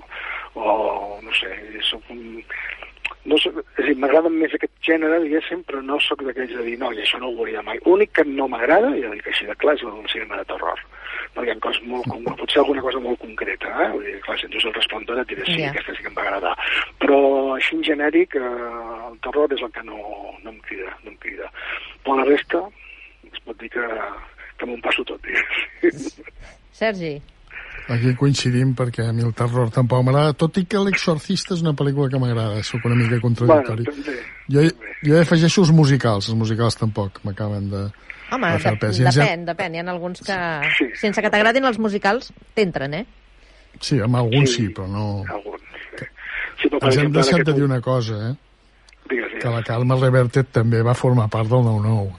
O, 0.60 0.76
no 1.24 1.36
sé, 1.40 1.54
soc 1.88 2.12
un... 2.16 2.42
No 3.30 3.38
soc, 3.42 3.60
és 3.78 3.84
a 3.84 3.88
dir, 3.88 3.96
m'agrada 4.02 4.30
més 4.34 4.54
aquest 4.56 4.74
gènere, 4.86 5.20
diguéssim, 5.24 5.62
però 5.68 5.82
no 5.86 6.00
sóc 6.02 6.24
d'aquells 6.26 6.54
de 6.56 6.64
dir, 6.66 6.78
no, 6.82 6.90
i 6.96 7.02
això 7.04 7.20
no 7.22 7.30
ho 7.30 7.36
veuria 7.38 7.62
mai. 7.66 7.82
L'únic 7.86 8.14
que 8.18 8.26
no 8.28 8.48
m'agrada, 8.52 8.90
ja 8.98 9.12
dic 9.14 9.30
així 9.30 9.48
de 9.50 9.56
clar, 9.62 9.76
és 9.78 9.84
el 9.86 10.10
cinema 10.12 10.40
de 10.40 10.48
terror. 10.50 10.82
No, 11.36 11.44
hi 11.46 11.52
ha 11.54 11.58
coses 11.62 11.86
molt, 11.90 12.10
com, 12.10 12.26
potser 12.42 12.62
alguna 12.64 12.84
cosa 12.86 13.02
molt 13.04 13.22
concreta, 13.22 13.72
eh? 13.86 13.90
Vull 13.94 14.06
dir, 14.08 14.16
clar, 14.26 14.38
si 14.42 14.50
dius 14.54 14.66
el 14.66 14.76
resplendor 14.78 15.22
et 15.22 15.32
diré, 15.34 15.46
sí, 15.48 15.60
yeah. 15.62 15.74
aquesta 15.76 15.96
sí 15.98 16.06
que 16.06 16.12
em 16.12 16.18
va 16.18 16.26
agradar. 16.26 16.56
Però 17.04 17.20
així 17.58 17.78
en 17.78 17.86
genèric, 17.92 18.38
eh, 18.40 18.54
el 19.12 19.20
terror 19.26 19.58
és 19.58 19.66
el 19.66 19.74
que 19.76 19.86
no, 19.88 20.00
no 20.44 20.54
em 20.56 20.62
crida, 20.68 20.94
no 21.04 21.14
em 21.14 21.20
crida. 21.24 21.52
Però 22.06 22.20
la 22.20 22.30
resta, 22.30 22.64
es 23.30 23.44
pot 23.46 23.60
dir 23.62 23.72
que, 23.76 23.90
que 24.58 24.70
m'ho 24.70 24.80
passo 24.86 25.06
tot, 25.12 25.22
digues. 25.28 26.16
Sergi. 26.82 27.18
Aquí 27.90 28.12
coincidim 28.20 28.74
perquè 28.78 29.08
a 29.10 29.14
mi 29.16 29.24
el 29.26 29.34
terror 29.38 29.72
tampoc 29.74 30.04
m'agrada, 30.06 30.36
tot 30.38 30.58
i 30.62 30.66
que 30.70 30.82
l'Exorcista 30.84 31.56
és 31.56 31.64
una 31.66 31.74
pel·lícula 31.78 32.10
que 32.12 32.20
m'agrada, 32.22 32.64
sóc 32.68 32.86
una 32.90 32.98
mica 33.00 33.20
contradictori. 33.24 33.86
Bueno, 33.88 34.04
també, 34.04 34.18
jo, 34.54 34.66
jo 35.06 35.22
afegeixo 35.22 35.64
els 35.66 35.72
musicals, 35.76 36.30
els 36.30 36.38
musicals 36.38 36.78
tampoc 36.80 37.22
m'acaben 37.26 37.70
de, 37.72 37.86
Home, 38.32 38.52
de 38.54 38.60
fer 38.66 38.76
de, 38.76 38.82
pes. 38.84 39.00
depèn, 39.10 39.46
depèn, 39.48 39.78
hi 39.78 39.82
ha 39.82 39.88
alguns 39.94 40.22
que, 40.26 40.42
sí. 40.78 40.90
sense 41.02 41.24
que 41.26 41.32
t'agradin 41.34 41.66
els 41.70 41.80
musicals, 41.82 42.34
t'entren, 42.58 43.00
eh? 43.00 43.06
Sí, 43.80 44.00
amb 44.04 44.20
alguns 44.22 44.54
sí, 44.54 44.68
sí 44.68 44.74
però 44.76 44.90
no... 44.92 45.08
Alguns, 45.30 45.66
sí. 45.96 46.10
sí 46.62 46.72
però, 46.74 46.84
Ens 46.90 47.02
hem 47.02 47.14
deixat 47.16 47.46
de 47.48 47.58
dir 47.58 47.66
una 47.66 47.82
cosa, 47.86 48.20
eh? 48.32 48.36
Digues, 49.10 49.32
digues. 49.32 49.42
Que 49.42 49.54
la 49.54 49.64
Calma 49.66 49.98
Revertet 49.98 50.52
també 50.54 50.84
va 50.86 50.98
formar 50.98 51.30
part 51.34 51.50
del 51.50 51.66
9-9 51.66 52.10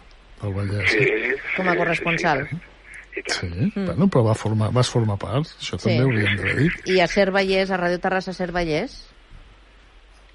del 0.41 0.57
Vallès. 0.57 0.91
Sí, 0.91 1.07
Com 1.57 1.69
a 1.69 1.77
corresponsal. 1.79 2.47
Sí, 2.49 2.57
sí. 2.57 2.70
Tant. 3.29 3.37
Sí, 3.41 3.71
mm. 3.75 3.87
bueno, 3.87 4.09
però 4.09 4.25
va 4.31 4.35
formar, 4.35 4.71
vas 4.73 4.91
formar 4.91 5.19
part, 5.21 5.47
això 5.61 5.79
Sí. 5.79 5.89
també 5.89 6.03
ho 6.05 6.11
hauríem 6.11 6.37
d'haver 6.41 6.57
dit. 6.65 6.91
I 6.95 7.01
a 7.01 7.07
Ser 7.11 7.31
Vallès, 7.35 7.71
a 7.71 7.79
Ràdio 7.81 8.01
Terrassa 8.01 8.33
Ser 8.33 8.51
Vallès? 8.53 8.99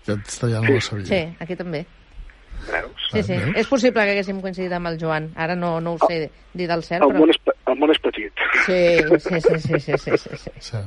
Aquesta 0.06 0.50
ja 0.52 0.62
no 0.62 0.74
la 0.76 0.82
sabia. 0.82 1.06
Sí, 1.10 1.21
aquí 1.39 1.56
també. 1.58 1.86
Veus? 2.65 3.10
Sí, 3.12 3.21
sí. 3.24 3.34
Veus? 3.34 3.58
És 3.58 3.67
possible 3.67 4.06
que 4.06 4.13
haguéssim 4.15 4.39
coincidit 4.41 4.71
amb 4.74 4.88
el 4.91 5.00
Joan. 5.02 5.32
Ara 5.36 5.56
no, 5.58 5.80
no 5.82 5.95
ho 5.95 6.08
sé 6.08 6.30
dir 6.54 6.67
del 6.69 6.84
cert, 6.86 7.04
El 7.04 7.12
però... 7.12 7.24
món 7.26 7.34
és, 7.34 7.39
el 7.67 7.78
món 7.82 7.91
és 7.91 8.00
petit. 8.02 8.43
Sí, 8.65 8.78
sí, 9.19 9.41
sí, 9.41 9.60
sí, 9.60 9.80
sí, 9.82 9.98
sí, 9.98 10.17
sí, 10.17 10.38
sí. 10.39 10.54
Sí. 10.69 10.84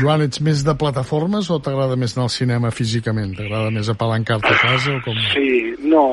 Joan, 0.00 0.24
ets 0.26 0.40
més 0.44 0.64
de 0.66 0.74
plataformes 0.80 1.50
o 1.50 1.58
t'agrada 1.62 1.98
més 2.00 2.16
anar 2.16 2.28
al 2.28 2.34
cinema 2.34 2.70
físicament? 2.74 3.34
T'agrada 3.38 3.70
més 3.74 3.90
apalancar-te 3.92 4.54
a 4.54 4.60
casa 4.62 4.94
o 4.96 5.02
com? 5.04 5.18
Sí, 5.34 5.74
no, 5.84 6.04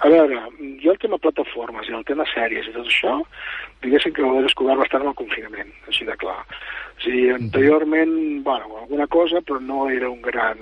a 0.00 0.12
veure, 0.12 0.40
jo 0.82 0.92
el 0.92 1.00
tema 1.04 1.20
plataformes 1.22 1.88
i 1.88 1.96
el 1.96 2.04
tema 2.08 2.26
sèries 2.34 2.68
i 2.68 2.74
tot 2.76 2.90
això, 2.90 3.20
diguéssim 3.84 4.14
que 4.16 4.24
ho 4.24 4.38
he 4.38 4.46
descobert 4.46 4.80
bastant 4.80 5.04
amb 5.04 5.12
el 5.12 5.18
confinament, 5.20 5.70
així 5.88 6.06
de 6.08 6.16
clar. 6.20 6.40
O 6.96 7.00
sigui, 7.04 7.28
anteriorment, 7.34 8.16
bueno, 8.46 8.80
alguna 8.82 9.06
cosa, 9.06 9.40
però 9.44 9.60
no 9.60 9.88
era 9.90 10.10
un 10.10 10.22
gran 10.22 10.58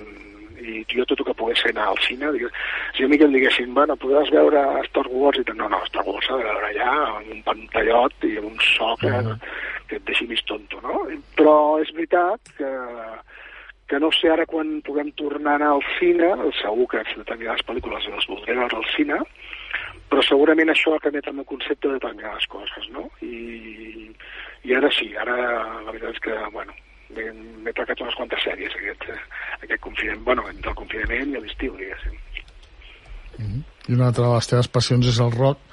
i 0.62 0.84
jo 0.86 1.02
tot 1.10 1.18
el 1.18 1.26
que 1.26 1.34
pogués 1.34 1.62
anar 1.66 1.88
al 1.90 1.98
cine, 2.04 2.28
digues, 2.36 2.52
si 2.94 3.02
a 3.02 3.08
mi 3.10 3.16
que 3.18 3.26
em 3.26 3.32
diguessin, 3.34 3.72
bueno, 3.74 3.96
podràs 3.98 4.30
veure 4.30 4.60
Star 4.86 5.08
Wars 5.10 5.40
i 5.40 5.44
tal, 5.48 5.56
no, 5.58 5.66
no, 5.72 5.80
Star 5.88 6.04
Wars 6.06 6.28
s'ha 6.28 6.36
de 6.38 6.44
veure 6.46 6.68
allà 6.68 6.92
amb 7.16 7.32
un 7.34 7.40
pantallot 7.48 8.26
i 8.28 8.36
amb 8.38 8.46
un 8.52 8.58
so 8.62 8.92
que, 9.00 9.10
Mhm. 9.10 9.40
que 9.88 9.96
et 9.96 10.04
deixi 10.06 10.28
més 10.30 10.44
tonto, 10.46 10.78
no? 10.80 11.02
Però 11.36 11.80
és 11.82 11.90
veritat 11.92 12.40
que, 12.56 12.70
que 13.88 13.98
no 13.98 14.12
sé 14.12 14.30
ara 14.30 14.46
quan 14.46 14.80
puguem 14.86 15.10
tornar 15.18 15.52
a 15.52 15.54
anar 15.56 15.72
al 15.74 15.82
cine, 15.98 16.30
segur 16.62 16.86
que 16.88 17.02
determinades 17.16 17.66
pel·lícules 17.66 18.06
les 18.14 18.26
voldré 18.30 18.54
veure 18.54 18.76
al 18.76 18.86
cine, 18.94 19.18
però 20.12 20.20
segurament 20.28 20.68
això 20.68 20.92
ha 20.92 21.00
canviat 21.00 21.30
el 21.30 21.38
meu 21.38 21.46
concepte 21.48 21.88
de 21.88 21.96
determinades 21.96 22.44
coses, 22.52 22.88
no? 22.92 23.06
I, 23.24 24.10
i 24.68 24.74
ara 24.76 24.90
sí, 24.92 25.08
ara 25.16 25.36
la 25.38 25.88
veritat 25.88 26.18
és 26.18 26.20
que, 26.26 26.34
bueno, 26.52 26.74
m'he 27.16 27.72
trecat 27.72 28.02
unes 28.04 28.18
quantes 28.18 28.44
sèries 28.44 28.76
aquest, 28.76 29.06
aquest 29.64 29.80
confinament, 29.86 30.26
bueno, 30.26 30.44
entre 30.52 30.74
el 30.74 30.76
confinament 30.76 31.32
i 31.32 31.40
l'estiu, 31.40 31.78
diguéssim. 31.80 32.20
Mhm. 33.38 33.64
I 33.88 33.96
una 33.96 34.10
altra 34.10 34.28
de 34.28 34.34
les 34.34 34.52
teves 34.52 34.68
passions 34.76 35.08
és 35.08 35.20
el 35.24 35.32
rock, 35.32 35.64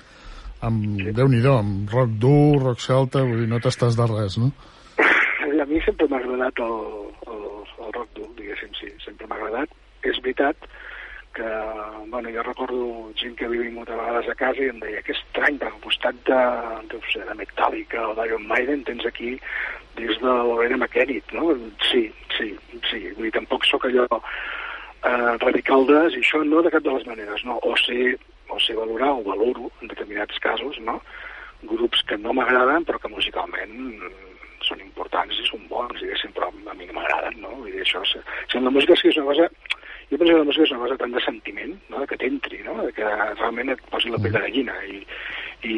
amb, 0.63 0.87
sí. 1.03 1.11
déu-n'hi-do, 1.19 1.57
amb 1.59 1.91
rock 1.91 2.15
dur, 2.23 2.63
rock 2.63 2.79
celta, 2.85 3.27
vull 3.27 3.43
dir, 3.43 3.51
no 3.51 3.59
t'estàs 3.59 3.99
de 3.99 4.07
res, 4.07 4.39
no? 4.39 4.53
A 5.59 5.65
mi 5.67 5.83
sempre 5.83 6.07
m'ha 6.07 6.23
agradat 6.23 6.63
el, 6.63 6.79
el, 7.27 7.43
el 7.83 7.91
rock 7.91 8.15
dur, 8.15 8.31
diguéssim, 8.39 8.71
sí, 8.79 8.87
sempre 9.03 9.27
m'ha 9.27 9.35
agradat. 9.35 9.75
És 10.07 10.15
veritat 10.23 10.55
que, 11.39 12.09
bueno, 12.09 12.29
jo 12.35 12.43
recordo 12.43 13.11
gent 13.15 13.35
que 13.39 13.45
havia 13.47 13.63
vingut 13.63 13.89
a 13.89 13.95
vegades 13.95 14.27
a 14.27 14.35
casa 14.35 14.63
i 14.65 14.71
em 14.73 14.79
deia 14.83 15.01
que 15.05 15.15
estrany, 15.15 15.55
perquè 15.61 15.77
al 15.77 15.85
costat 15.85 16.17
de, 16.27 16.39
de, 16.91 16.99
sé, 17.13 17.21
de 17.23 17.35
Metallica 17.39 18.01
o 18.09 18.15
d'Iron 18.17 18.47
Maiden 18.49 18.83
tens 18.87 19.07
aquí 19.07 19.37
des 19.95 20.19
de 20.19 20.33
l'Orena 20.49 20.81
McKennitt, 20.81 21.31
no? 21.37 21.53
Sí, 21.87 22.09
sí, 22.35 22.51
sí, 22.89 22.99
vull 23.15 23.29
dir, 23.29 23.33
tampoc 23.37 23.67
sóc 23.69 23.87
allò 23.87 24.05
eh, 24.11 25.31
radical 25.45 25.87
de, 25.87 26.01
i 26.17 26.19
això 26.19 26.43
no 26.43 26.65
de 26.65 26.73
cap 26.75 26.83
de 26.83 26.97
les 26.97 27.07
maneres, 27.07 27.47
no? 27.47 27.59
O 27.63 27.75
sé, 27.85 28.17
o 28.51 28.59
sé 28.59 28.75
valorar, 28.75 29.13
o 29.15 29.23
valoro, 29.23 29.71
en 29.79 29.93
determinats 29.95 30.43
casos, 30.43 30.81
no? 30.83 30.99
Grups 31.71 32.03
que 32.07 32.19
no 32.19 32.35
m'agraden, 32.35 32.83
però 32.87 32.99
que 32.99 33.15
musicalment 33.15 33.75
són 34.67 34.83
importants 34.83 35.39
i 35.39 35.47
són 35.47 35.63
bons, 35.71 36.03
diguéssim, 36.03 36.35
però 36.35 36.51
a 36.51 36.75
mi 36.75 36.87
no 36.87 36.99
m'agraden, 36.99 37.39
no? 37.39 37.55
Vull 37.63 37.71
dir, 37.71 37.87
això, 37.87 38.03
si, 38.11 38.19
si 38.51 38.59
la 38.59 38.75
música 38.75 38.99
sí 38.99 39.07
que 39.07 39.15
és 39.15 39.23
una 39.23 39.31
cosa 39.31 39.68
jo 40.11 40.17
penso 40.17 40.33
que 40.33 40.39
la 40.39 40.45
música 40.45 40.65
és 40.65 40.71
una 40.73 40.81
cosa 40.81 40.97
tant 40.97 41.11
de 41.13 41.21
sentiment, 41.21 41.75
no? 41.93 42.05
que 42.09 42.17
t'entri, 42.17 42.63
no? 42.65 42.77
que 42.95 43.09
realment 43.09 43.73
et 43.75 43.83
posi 43.93 44.09
la 44.09 44.17
pell 44.21 44.33
de 44.33 44.41
gallina. 44.45 44.75
I, 44.89 45.03
I 45.69 45.75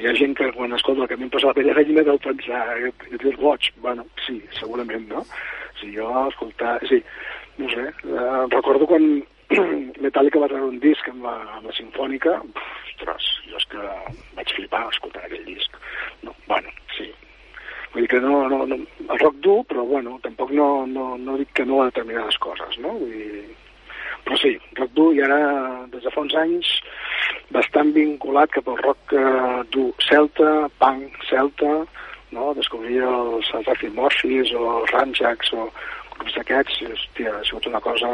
hi 0.00 0.06
ha 0.08 0.14
gent 0.16 0.36
que 0.38 0.48
quan 0.56 0.72
escolta 0.72 1.08
que 1.10 1.18
a 1.18 1.20
mi 1.20 1.26
em 1.28 1.32
posa 1.34 1.50
la 1.50 1.56
pell 1.58 1.68
de 1.68 1.76
gallina 1.76 2.06
deu 2.06 2.20
pensar 2.24 2.64
que 2.80 3.18
ets 3.18 3.40
boig. 3.42 3.68
Bueno, 3.84 4.06
sí, 4.26 4.38
segurament, 4.60 5.08
no? 5.10 5.24
Si 5.80 5.92
jo 5.96 6.08
escoltar... 6.28 6.78
Sí, 6.88 7.02
no 7.58 7.68
sé, 7.70 7.84
eh, 7.86 8.46
recordo 8.50 8.86
quan 8.90 9.04
Metallica 10.04 10.40
va 10.42 10.48
treure 10.50 10.70
un 10.72 10.80
disc 10.82 11.06
amb 11.12 11.28
la, 11.28 11.34
amb 11.58 11.68
la 11.68 11.74
Sinfònica, 11.76 12.38
ostres, 12.88 13.28
jo 13.50 13.60
és 13.60 13.68
que 13.70 13.84
vaig 14.38 14.56
flipar 14.56 14.86
escoltant 14.88 15.28
aquell 15.28 15.44
disc. 15.46 15.76
No, 16.24 16.34
bueno, 16.48 16.72
sí, 16.96 17.12
Vull 17.94 18.02
dir 18.02 18.10
que 18.10 18.18
no, 18.18 18.48
no, 18.50 18.64
no, 18.66 18.76
el 19.04 19.20
rock 19.20 19.36
dur, 19.44 19.60
però 19.70 19.84
bueno, 19.86 20.16
tampoc 20.24 20.50
no, 20.50 20.86
no, 20.86 21.12
no 21.14 21.36
dic 21.38 21.52
que 21.54 21.66
no 21.68 21.82
a 21.82 21.92
determinades 21.92 22.40
coses, 22.42 22.80
no? 22.82 22.96
Vull 22.98 23.12
dir, 23.12 23.44
però 24.24 24.38
sí, 24.40 24.54
rock 24.78 24.94
dur 24.96 25.10
i 25.16 25.22
ara 25.24 25.40
des 25.92 26.04
de 26.04 26.12
fa 26.14 26.24
uns 26.24 26.36
anys 26.40 26.70
bastant 27.54 27.92
vinculat 27.96 28.52
cap 28.54 28.68
al 28.68 28.80
rock 28.82 29.12
eh, 29.12 29.60
dur 29.74 29.90
celta, 30.06 30.68
punk 30.80 31.18
celta, 31.28 31.84
no? 32.32 32.52
descobrir 32.58 33.02
els, 33.04 33.50
els 33.54 33.84
Morphis 33.94 34.52
o 34.56 34.64
els 34.80 34.94
Ranjacs 34.96 35.52
o 35.54 35.68
grups 36.16 36.36
d'aquests, 36.38 36.82
hòstia, 36.88 37.32
ha 37.34 37.44
sigut 37.46 37.66
una 37.70 37.80
cosa 37.84 38.10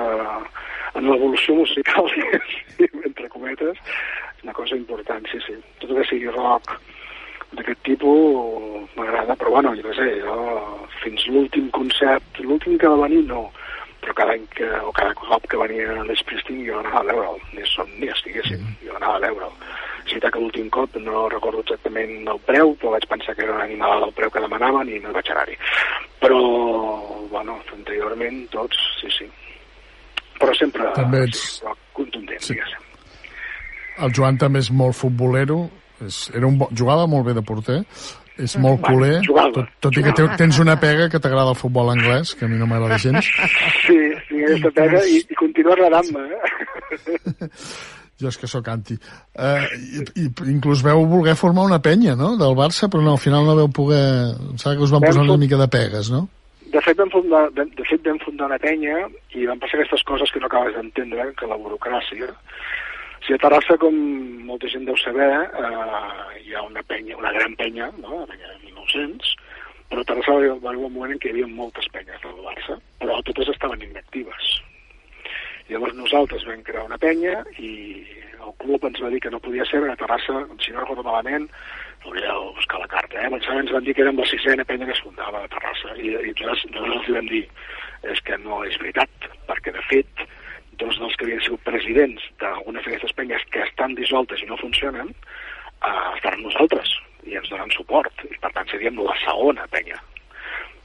en 0.99 1.07
l'evolució 1.07 1.55
musical, 1.55 2.09
entre 3.09 3.29
cometes, 3.29 3.79
una 4.43 4.55
cosa 4.57 4.77
important, 4.77 5.27
sí, 5.31 5.39
sí. 5.47 5.57
Tot 5.81 5.93
el 5.93 6.01
que 6.01 6.09
sigui 6.09 6.33
rock, 6.35 6.75
d'aquest 7.57 7.83
tipus 7.87 8.91
m'agrada, 8.97 9.37
però 9.37 9.57
bueno, 9.57 9.75
jo 9.79 9.87
què 9.89 9.97
sé, 9.99 10.09
jo 10.23 10.37
fins 11.03 11.27
l'últim 11.31 11.71
concert, 11.75 12.43
l'últim 12.45 12.79
que 12.79 12.91
va 12.91 13.07
venir 13.07 13.25
no, 13.29 13.49
però 14.01 14.15
cada 14.17 14.35
any 14.37 14.47
que, 14.57 14.69
o 14.85 14.93
cada 14.97 15.15
cop 15.19 15.47
que 15.51 15.61
venia 15.61 16.01
l'Springsteen 16.09 16.65
jo 16.67 16.81
anava 16.81 17.03
a 17.03 17.09
veure'l, 17.11 17.41
ni 17.55 17.65
som 17.69 17.89
ni 17.99 18.09
estiguéssim, 18.13 18.61
mm. 18.61 18.77
jo 18.87 18.97
anava 18.99 19.19
a 19.19 19.23
veure'l. 19.27 19.57
És 20.01 20.15
veritat 20.15 20.35
que 20.35 20.43
l'últim 20.43 20.71
cop 20.75 20.97
no 21.05 21.27
recordo 21.31 21.61
exactament 21.63 22.29
el 22.33 22.41
preu, 22.49 22.73
però 22.81 22.95
vaig 22.97 23.07
pensar 23.11 23.37
que 23.37 23.45
era 23.47 23.55
un 23.55 23.65
animal 23.65 24.09
el 24.09 24.15
preu 24.17 24.33
que 24.33 24.43
demanaven 24.43 24.89
i 24.91 25.01
no 25.05 25.13
vaig 25.15 25.31
anar-hi. 25.31 25.59
Però, 26.23 26.41
bueno, 27.31 27.59
anteriorment 27.77 28.43
tots, 28.55 28.81
sí, 29.01 29.13
sí. 29.19 29.29
Però 30.41 30.55
sempre 30.57 30.89
també 30.97 31.27
ets... 31.29 31.61
contundent, 31.97 32.41
sí. 32.41 32.55
diguéssim. 32.55 32.89
El 34.01 34.17
Joan 34.17 34.39
també 34.41 34.63
és 34.65 34.71
molt 34.73 34.97
futbolero, 34.97 35.67
és, 36.01 36.23
era 36.33 36.49
un 36.49 36.57
bo, 36.61 36.71
jugava 36.73 37.05
molt 37.11 37.29
bé 37.29 37.37
de 37.37 37.45
porter, 37.45 37.83
és 38.39 38.57
molt 38.63 38.83
culer, 38.85 39.21
tot, 39.27 39.71
tot 39.83 39.97
i 39.99 40.05
que 40.05 40.13
te, 40.17 40.27
tens 40.41 40.59
una 40.63 40.77
pega 40.81 41.09
que 41.13 41.21
t'agrada 41.23 41.55
el 41.55 41.59
futbol 41.59 41.91
anglès, 41.93 42.35
que 42.39 42.47
a 42.47 42.51
mi 42.51 42.61
no 42.61 42.69
m'agrada 42.71 43.01
gens. 43.03 43.31
Sí, 43.87 43.97
tinc 44.29 44.45
aquesta 44.47 44.71
pega 44.77 45.01
i, 45.09 45.23
i 45.25 45.39
continua 45.39 45.75
agradant-me. 45.75 46.23
Eh? 46.31 47.49
jo 48.21 48.29
és 48.31 48.39
que 48.39 48.51
sóc 48.51 48.69
anti. 48.71 48.97
Uh, 49.35 49.65
i, 49.77 50.05
i, 50.23 50.27
inclús 50.53 50.85
veu 50.85 51.07
voler 51.11 51.37
formar 51.39 51.67
una 51.69 51.81
penya, 51.83 52.15
no?, 52.19 52.35
del 52.41 52.57
Barça, 52.59 52.91
però 52.93 53.03
no, 53.05 53.17
al 53.17 53.23
final 53.23 53.49
no 53.49 53.57
veu 53.59 53.71
poder... 53.73 54.05
Em 54.37 54.61
sembla 54.61 54.77
que 54.77 54.87
us 54.87 54.95
van 54.95 55.07
posar 55.09 55.25
una 55.25 55.41
mica 55.41 55.59
de 55.61 55.69
pegues, 55.73 56.13
no? 56.13 56.27
De 56.71 56.83
fet, 56.85 56.99
vam 57.01 57.11
fundar, 57.11 57.49
de, 57.57 57.67
de 57.75 57.87
fet, 57.89 58.05
vam 58.07 58.21
fundar 58.23 58.47
una 58.47 58.61
penya 58.63 59.01
i 59.35 59.49
van 59.49 59.59
passar 59.59 59.81
aquestes 59.81 60.05
coses 60.07 60.31
que 60.31 60.43
no 60.43 60.47
acabes 60.47 60.77
d'entendre, 60.77 61.33
que 61.39 61.49
la 61.51 61.59
burocràcia 61.59 62.31
si 63.27 63.35
a 63.35 63.39
Terrassa, 63.39 63.77
com 63.81 63.97
molta 64.49 64.69
gent 64.73 64.87
deu 64.89 64.97
saber, 65.01 65.29
eh, 65.31 66.41
hi 66.45 66.55
ha 66.55 66.63
una 66.67 66.83
penya, 66.83 67.17
una 67.17 67.33
gran 67.37 67.55
penya, 67.57 67.91
no? 68.01 68.25
la 68.29 68.37
de 68.37 68.57
1900, 68.65 69.35
però 69.91 70.03
a 70.03 70.09
Terrassa 70.09 70.39
va 70.39 70.73
haver 70.73 70.77
un 70.79 70.95
moment 70.95 71.13
en 71.15 71.21
què 71.21 71.31
hi 71.31 71.37
havia 71.37 71.51
moltes 71.51 71.89
penyes 71.95 72.23
del 72.25 72.41
Barça, 72.47 72.79
però 73.03 73.21
totes 73.29 73.53
estaven 73.53 73.83
inactives. 73.87 74.57
Llavors 75.71 75.95
nosaltres 75.95 76.47
vam 76.49 76.65
crear 76.67 76.89
una 76.89 76.99
penya 76.99 77.45
i 77.63 77.71
el 78.41 78.55
club 78.63 78.85
ens 78.89 78.99
va 79.03 79.11
dir 79.13 79.21
que 79.23 79.31
no 79.31 79.43
podia 79.45 79.67
ser, 79.69 79.85
a 79.87 79.99
Terrassa, 80.01 80.41
si 80.65 80.73
no 80.73 80.81
recordo 80.81 81.05
malament, 81.07 81.47
hauria 82.05 82.33
de 82.33 82.53
buscar 82.57 82.81
la 82.81 82.89
carta, 82.91 83.21
eh? 83.21 83.31
Pensava, 83.31 83.61
ens 83.61 83.73
van 83.77 83.85
dir 83.85 83.95
que 83.95 84.03
érem 84.07 84.19
la 84.19 84.27
sisena 84.27 84.67
penya 84.67 84.89
que 84.89 84.97
es 84.97 85.05
fundava 85.05 85.45
a 85.45 85.53
Terrassa, 85.53 85.95
i, 86.01 86.17
i 86.17 86.33
nosaltres, 86.33 86.67
nosaltres 86.73 87.01
els 87.05 87.17
vam 87.19 87.31
dir 87.31 87.45
és 88.15 88.23
que 88.25 88.39
no 88.41 88.63
és 88.65 88.79
veritat, 88.81 89.31
perquè 89.47 89.75
de 89.77 89.83
fet 89.91 90.25
dos 90.81 90.99
dels 91.01 91.17
que 91.17 91.29
havien 91.29 91.43
sigut 91.45 91.63
presidents 91.67 92.27
d'algunes 92.43 92.85
d'aquestes 92.85 93.15
penyes 93.19 93.47
que 93.55 93.63
estan 93.67 93.95
dissoltes 93.99 94.43
i 94.43 94.51
no 94.51 94.59
funcionen, 94.61 95.13
eh, 95.13 96.07
estaran 96.17 96.43
nosaltres 96.47 96.97
i 97.29 97.37
ens 97.37 97.51
donen 97.53 97.73
suport. 97.75 98.25
I 98.29 98.39
per 98.41 98.53
tant 98.57 98.71
seríem 98.71 98.99
la 99.01 99.17
segona 99.25 99.67
penya. 99.73 99.99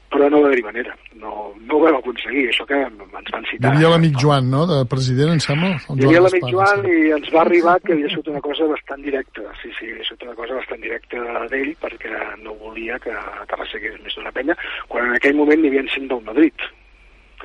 Però 0.06 0.28
no 0.30 0.38
va 0.40 0.48
haver-hi 0.48 0.62
manera. 0.62 0.92
No, 1.18 1.32
no 1.66 1.76
ho 1.76 1.80
vam 1.82 1.96
aconseguir, 1.98 2.44
això 2.52 2.64
que 2.68 2.78
ens 2.78 3.32
van 3.34 3.48
citar. 3.50 3.72
Hi 3.72 3.72
havia 3.72 3.90
l'amic 3.90 4.20
Joan, 4.22 4.46
no?, 4.52 4.62
de 4.70 4.78
president, 4.88 5.32
em 5.34 5.42
sembla? 5.42 5.72
Hi 5.96 6.06
havia 6.06 6.22
l'amic 6.22 6.46
Joan 6.52 6.84
sí. 6.84 6.94
i 6.94 7.10
ens 7.16 7.32
va 7.34 7.42
arribar 7.42 7.74
que 7.82 7.96
havia 7.96 8.12
sigut 8.12 8.30
una 8.30 8.42
cosa 8.44 8.68
bastant 8.70 9.02
directa. 9.02 9.48
Sí, 9.62 9.72
sí, 9.80 9.90
havia 9.90 10.06
sigut 10.06 10.28
una 10.28 10.36
cosa 10.38 10.60
bastant 10.60 10.84
directa 10.84 11.44
d'ell 11.50 11.72
perquè 11.82 12.22
no 12.44 12.54
volia 12.62 13.00
que 13.02 13.16
Terrassa 13.50 13.80
hagués 13.80 13.98
més 14.04 14.18
d'una 14.20 14.34
penya, 14.38 14.56
quan 14.92 15.10
en 15.10 15.18
aquell 15.18 15.38
moment 15.42 15.64
n'hi 15.64 15.74
havia 15.74 15.88
cinc 15.96 16.12
del 16.14 16.22
Madrid, 16.30 16.68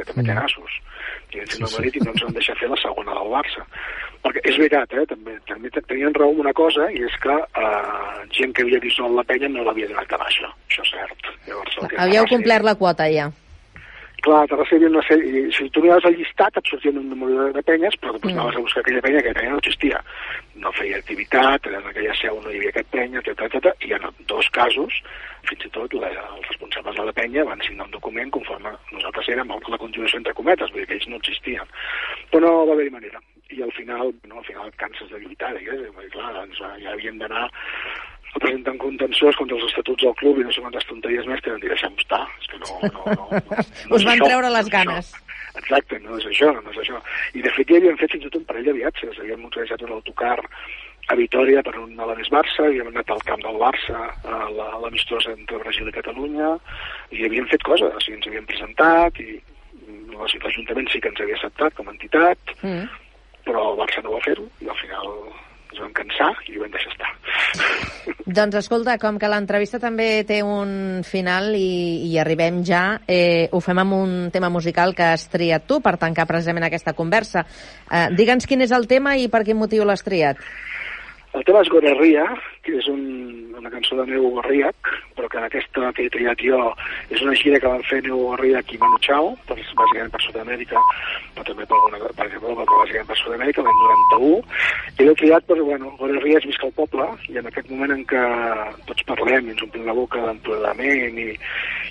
que 0.01 0.09
també 0.11 0.27
té 0.27 0.37
nassos. 0.37 0.81
Mm 0.81 0.91
i 1.31 1.39
ens 1.39 1.55
sí, 1.55 1.65
sí. 1.65 1.91
i 1.95 2.03
no 2.03 2.11
ens 2.11 2.23
van 2.25 2.33
deixar 2.35 2.55
fer 2.59 2.69
la 2.71 2.77
segona 2.81 3.15
del 3.17 3.29
Barça. 3.31 3.63
Perquè 4.21 4.41
és 4.51 4.57
veritat, 4.59 4.93
eh, 4.93 5.05
també, 5.09 5.37
també 5.49 5.71
tenien 5.77 6.15
raó 6.17 6.33
una 6.43 6.53
cosa, 6.57 6.89
i 6.91 7.03
és 7.07 7.15
que 7.23 7.37
eh, 7.37 8.25
gent 8.37 8.55
que 8.57 8.65
havia 8.65 8.81
dissolt 8.83 9.15
la 9.17 9.25
penya 9.27 9.49
no 9.53 9.65
l'havia 9.67 9.89
donat 9.91 10.11
a 10.11 10.19
baixa. 10.21 10.51
Això 10.69 10.85
és 10.85 10.93
cert. 10.97 11.31
Llavors, 11.47 11.79
Havíeu 12.03 12.27
complert 12.29 12.67
la 12.67 12.75
quota 12.83 13.07
ja. 13.11 13.29
Clar, 14.21 14.43
te 14.45 14.77
hi 14.77 14.85
una 14.85 15.01
sèrie... 15.01 15.47
Si 15.55 15.65
tu 15.73 15.81
miraves 15.81 16.05
el 16.05 16.19
llistat 16.19 16.57
et 16.59 16.67
sortien 16.69 16.99
un 16.99 17.07
número 17.09 17.47
de 17.55 17.63
penyes, 17.65 17.95
però 17.97 18.13
després 18.13 18.35
mm. 18.35 18.37
anaves 18.37 18.59
a 18.59 18.61
buscar 18.67 18.83
aquella 18.83 19.01
penya, 19.01 19.21
aquella 19.23 19.39
penya 19.39 19.53
no 19.55 19.61
existia. 19.63 20.01
No 20.61 20.73
feia 20.77 20.99
activitat, 21.01 21.69
en 21.71 21.89
aquella 21.89 22.13
seu 22.19 22.37
no 22.37 22.51
hi 22.51 22.59
havia 22.59 22.73
aquest 22.75 22.91
penya, 22.93 23.23
etc, 23.23 23.47
etc, 23.47 23.73
i 23.87 23.95
en 23.97 24.05
dos 24.29 24.49
casos, 24.53 24.99
fins 25.49 25.65
i 25.65 25.71
tot 25.73 25.97
la, 25.97 26.11
els 26.13 26.51
responsables 26.51 26.99
de 26.99 27.07
la 27.07 27.15
penya 27.17 27.47
van 27.49 27.65
signar 27.65 27.87
un 27.89 27.97
document 27.97 28.29
conforme 28.37 28.75
nosaltres 28.91 29.33
érem 29.33 29.55
la 29.57 29.81
conjugació 29.81 30.21
entre 30.21 30.37
cometes, 30.37 30.69
vull 30.69 30.83
dir 30.83 30.91
que 30.91 30.99
ells 30.99 31.09
no 31.09 31.17
existien. 31.17 31.73
Però 32.29 32.45
no 32.45 32.53
va 32.69 32.75
haver-hi 32.77 32.93
manera. 32.93 33.25
I 33.51 33.65
al 33.65 33.73
final, 33.75 34.13
no, 34.29 34.37
al 34.37 34.45
final 34.47 34.69
canses 34.79 35.09
de 35.09 35.17
lluitar, 35.19 35.49
diguéssim, 35.57 35.97
clar, 36.13 36.35
ens, 36.45 36.61
ja 36.61 36.93
havíem 36.93 37.17
d'anar 37.19 37.49
presentant 38.39 38.77
contencions 38.79 39.35
contra 39.39 39.57
els 39.57 39.65
estatuts 39.67 40.05
del 40.05 40.15
club 40.21 40.39
i 40.39 40.45
no 40.47 40.53
sé 40.53 40.63
quantes 40.63 40.87
tonteries 40.89 41.27
més 41.27 41.43
van 41.45 41.59
dir 41.63 41.73
deixem 41.73 41.97
estar. 41.99 42.23
És 42.39 42.47
que 42.51 42.61
no, 42.61 42.77
no, 42.83 43.03
no, 43.07 43.27
no, 43.31 43.41
no 43.41 43.97
Us 43.97 44.05
van 44.07 44.15
això, 44.15 44.29
treure 44.29 44.53
les 44.55 44.71
ganes. 44.71 45.11
Exacte, 45.59 45.99
no 45.99 46.15
és 46.19 46.29
això, 46.29 46.53
no 46.55 46.71
és 46.71 46.79
això. 46.85 47.01
I 47.35 47.43
de 47.43 47.51
fet 47.57 47.73
ja 47.73 47.81
havíem 47.81 47.99
fet 47.99 48.15
fins 48.15 48.23
i 48.23 48.29
tot 48.29 48.39
un 48.39 48.47
parell 48.47 48.69
de 48.69 48.77
viatges. 48.79 49.19
Havíem 49.19 49.43
utilitzat 49.49 49.83
un 49.83 49.97
autocar 49.97 50.37
a 51.11 51.15
Vitoria 51.15 51.63
per 51.65 51.75
un 51.81 51.99
Alavés 51.99 52.29
Barça, 52.31 52.67
i 52.67 52.79
havíem 52.79 52.91
anat 52.93 53.11
al 53.11 53.23
camp 53.27 53.41
del 53.43 53.59
Barça 53.59 54.01
a 54.23 54.41
l'amistosa 54.83 55.33
entre 55.33 55.59
Brasil 55.63 55.89
i 55.89 55.95
Catalunya, 55.95 56.53
i 57.11 57.25
havíem 57.27 57.49
fet 57.51 57.65
coses, 57.67 57.91
o 57.91 58.03
sigui, 58.03 58.19
ens 58.19 58.29
havíem 58.29 58.47
presentat, 58.47 59.19
i 59.19 59.41
l'Ajuntament 60.15 60.87
sí 60.91 61.01
que 61.01 61.09
ens 61.11 61.19
havia 61.23 61.35
acceptat 61.39 61.75
com 61.75 61.89
a 61.89 61.95
entitat, 61.95 62.55
mm. 62.61 62.85
però 63.47 63.71
el 63.71 63.79
Barça 63.81 64.03
no 64.05 64.15
va 64.15 64.23
fer-ho, 64.23 64.45
i 64.61 64.69
al 64.71 64.79
final 64.79 65.09
ens 65.71 65.81
vam 65.81 65.93
cansar 65.95 66.31
i 66.47 66.57
ho 66.57 66.63
vam 66.65 66.73
deixar 66.73 66.91
estar. 66.93 67.11
Doncs 68.37 68.57
escolta, 68.59 68.97
com 69.01 69.17
que 69.19 69.29
l'entrevista 69.31 69.79
també 69.81 70.23
té 70.27 70.41
un 70.45 71.01
final 71.07 71.55
i, 71.57 72.07
i 72.07 72.17
arribem 72.21 72.61
ja, 72.67 72.83
eh, 73.07 73.47
ho 73.51 73.59
fem 73.63 73.81
amb 73.81 73.97
un 73.97 74.13
tema 74.33 74.51
musical 74.53 74.95
que 74.95 75.11
has 75.15 75.27
triat 75.31 75.65
tu 75.67 75.81
per 75.83 75.97
tancar 76.01 76.27
precisament 76.29 76.67
aquesta 76.67 76.93
conversa. 76.97 77.45
Eh, 77.89 78.09
Digue'ns 78.17 78.47
quin 78.47 78.63
és 78.67 78.75
el 78.75 78.87
tema 78.91 79.17
i 79.17 79.27
per 79.31 79.43
quin 79.47 79.59
motiu 79.59 79.87
l'has 79.87 80.05
triat. 80.05 80.39
El 81.31 81.45
tema 81.47 81.61
és 81.63 81.69
Gorerria, 81.71 82.25
que 82.65 82.73
és 82.75 82.87
un, 82.91 83.03
una 83.55 83.69
cançó 83.71 83.95
de 83.95 84.03
Neu 84.09 84.25
Gorriac, 84.35 84.89
però 85.15 85.29
que 85.31 85.39
aquesta 85.39 85.91
que 85.95 86.03
he 86.03 86.11
triat 86.11 86.41
jo 86.43 86.59
és 87.07 87.23
una 87.23 87.35
gira 87.39 87.61
que 87.63 87.71
van 87.71 87.85
fer 87.87 88.01
Neu 88.03 88.19
Gorriac 88.25 88.73
i 88.75 88.79
Manu 88.81 88.99
Chao, 89.05 89.29
per, 89.47 89.55
bàsicament 89.55 90.11
per 90.11 90.21
Sud-amèrica, 90.25 90.83
però 91.37 91.45
també 91.47 91.69
per, 91.69 91.79
alguna, 91.79 92.11
per 92.19 92.27
Europa, 92.27 92.65
però 92.65 92.81
bàsicament 92.81 93.09
per 93.13 93.19
Sud-amèrica, 93.21 93.63
l'any 93.63 93.79
91. 93.85 94.43
I 94.91 95.07
l'he 95.07 95.15
triat 95.23 95.47
perquè, 95.47 95.67
bueno, 95.71 95.95
Gorerria 96.01 96.43
és 96.43 96.49
visca 96.51 96.67
al 96.67 96.75
poble, 96.81 97.07
i 97.31 97.39
en 97.39 97.47
aquest 97.47 97.71
moment 97.71 97.95
en 97.95 98.05
què 98.11 98.27
tots 98.91 99.07
parlem 99.07 99.47
i 99.47 99.55
ens 99.55 99.63
omplim 99.69 99.87
la 99.87 99.95
boca 100.03 100.27
d'empoderament 100.27 101.19
i, 101.23 101.31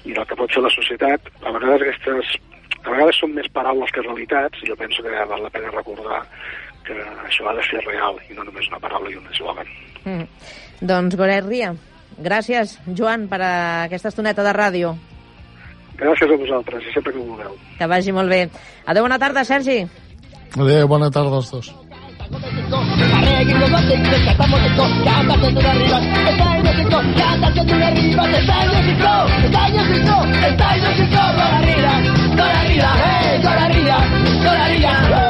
i 0.04 0.18
del 0.18 0.28
que 0.28 0.36
pot 0.36 0.52
fer 0.52 0.68
la 0.68 0.76
societat, 0.76 1.32
a 1.40 1.56
vegades 1.56 1.88
aquestes 1.88 2.36
a 2.80 2.88
vegades 2.88 3.18
són 3.20 3.34
més 3.36 3.48
paraules 3.52 3.90
que 3.92 4.04
realitats, 4.04 4.60
i 4.60 4.68
jo 4.70 4.76
penso 4.76 5.02
que 5.04 5.24
val 5.32 5.42
la 5.44 5.52
pena 5.52 5.72
recordar 5.72 6.22
que 6.94 7.28
això 7.28 7.46
ha 7.48 7.54
de 7.56 7.64
ser 7.68 7.82
real 7.86 8.18
i 8.28 8.36
no 8.36 8.44
només 8.46 8.68
una 8.70 8.80
paraula 8.82 9.10
i 9.10 9.18
un 9.18 9.28
eslògan. 9.32 9.70
Mm. 10.04 10.26
Doncs 10.90 11.16
Goret 11.20 11.46
Ria, 11.46 11.74
gràcies, 12.18 12.78
Joan, 12.96 13.28
per 13.28 13.40
a 13.42 13.52
aquesta 13.84 14.12
estoneta 14.12 14.44
de 14.46 14.54
ràdio. 14.56 14.94
Gràcies 16.00 16.32
a 16.32 16.40
vosaltres 16.40 16.86
i 16.88 16.94
sempre 16.94 17.12
que 17.12 17.20
ho 17.20 17.26
vulgueu. 17.28 17.56
Que 17.78 17.86
vagi 17.90 18.12
molt 18.16 18.32
bé. 18.32 18.46
Adéu, 18.86 19.04
bona 19.04 19.18
tarda, 19.20 19.44
Sergi. 19.44 19.82
Adéu, 20.56 20.88
bona 20.88 21.10
tarda 21.10 21.36
als 21.36 21.50
dos. 21.52 21.74
Viva 35.10 35.29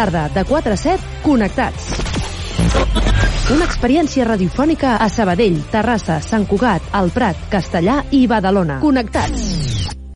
tarda, 0.00 0.30
de 0.32 0.44
4 0.44 0.72
a 0.72 0.76
7, 0.76 1.02
connectats. 1.22 1.90
Una 3.52 3.66
experiència 3.66 4.24
radiofònica 4.24 4.94
a 4.96 5.08
Sabadell, 5.12 5.58
Terrassa, 5.74 6.20
Sant 6.24 6.46
Cugat, 6.48 6.88
El 7.02 7.12
Prat, 7.12 7.48
Castellà 7.52 7.98
i 8.16 8.24
Badalona. 8.30 8.78
Connectats. 8.80 9.39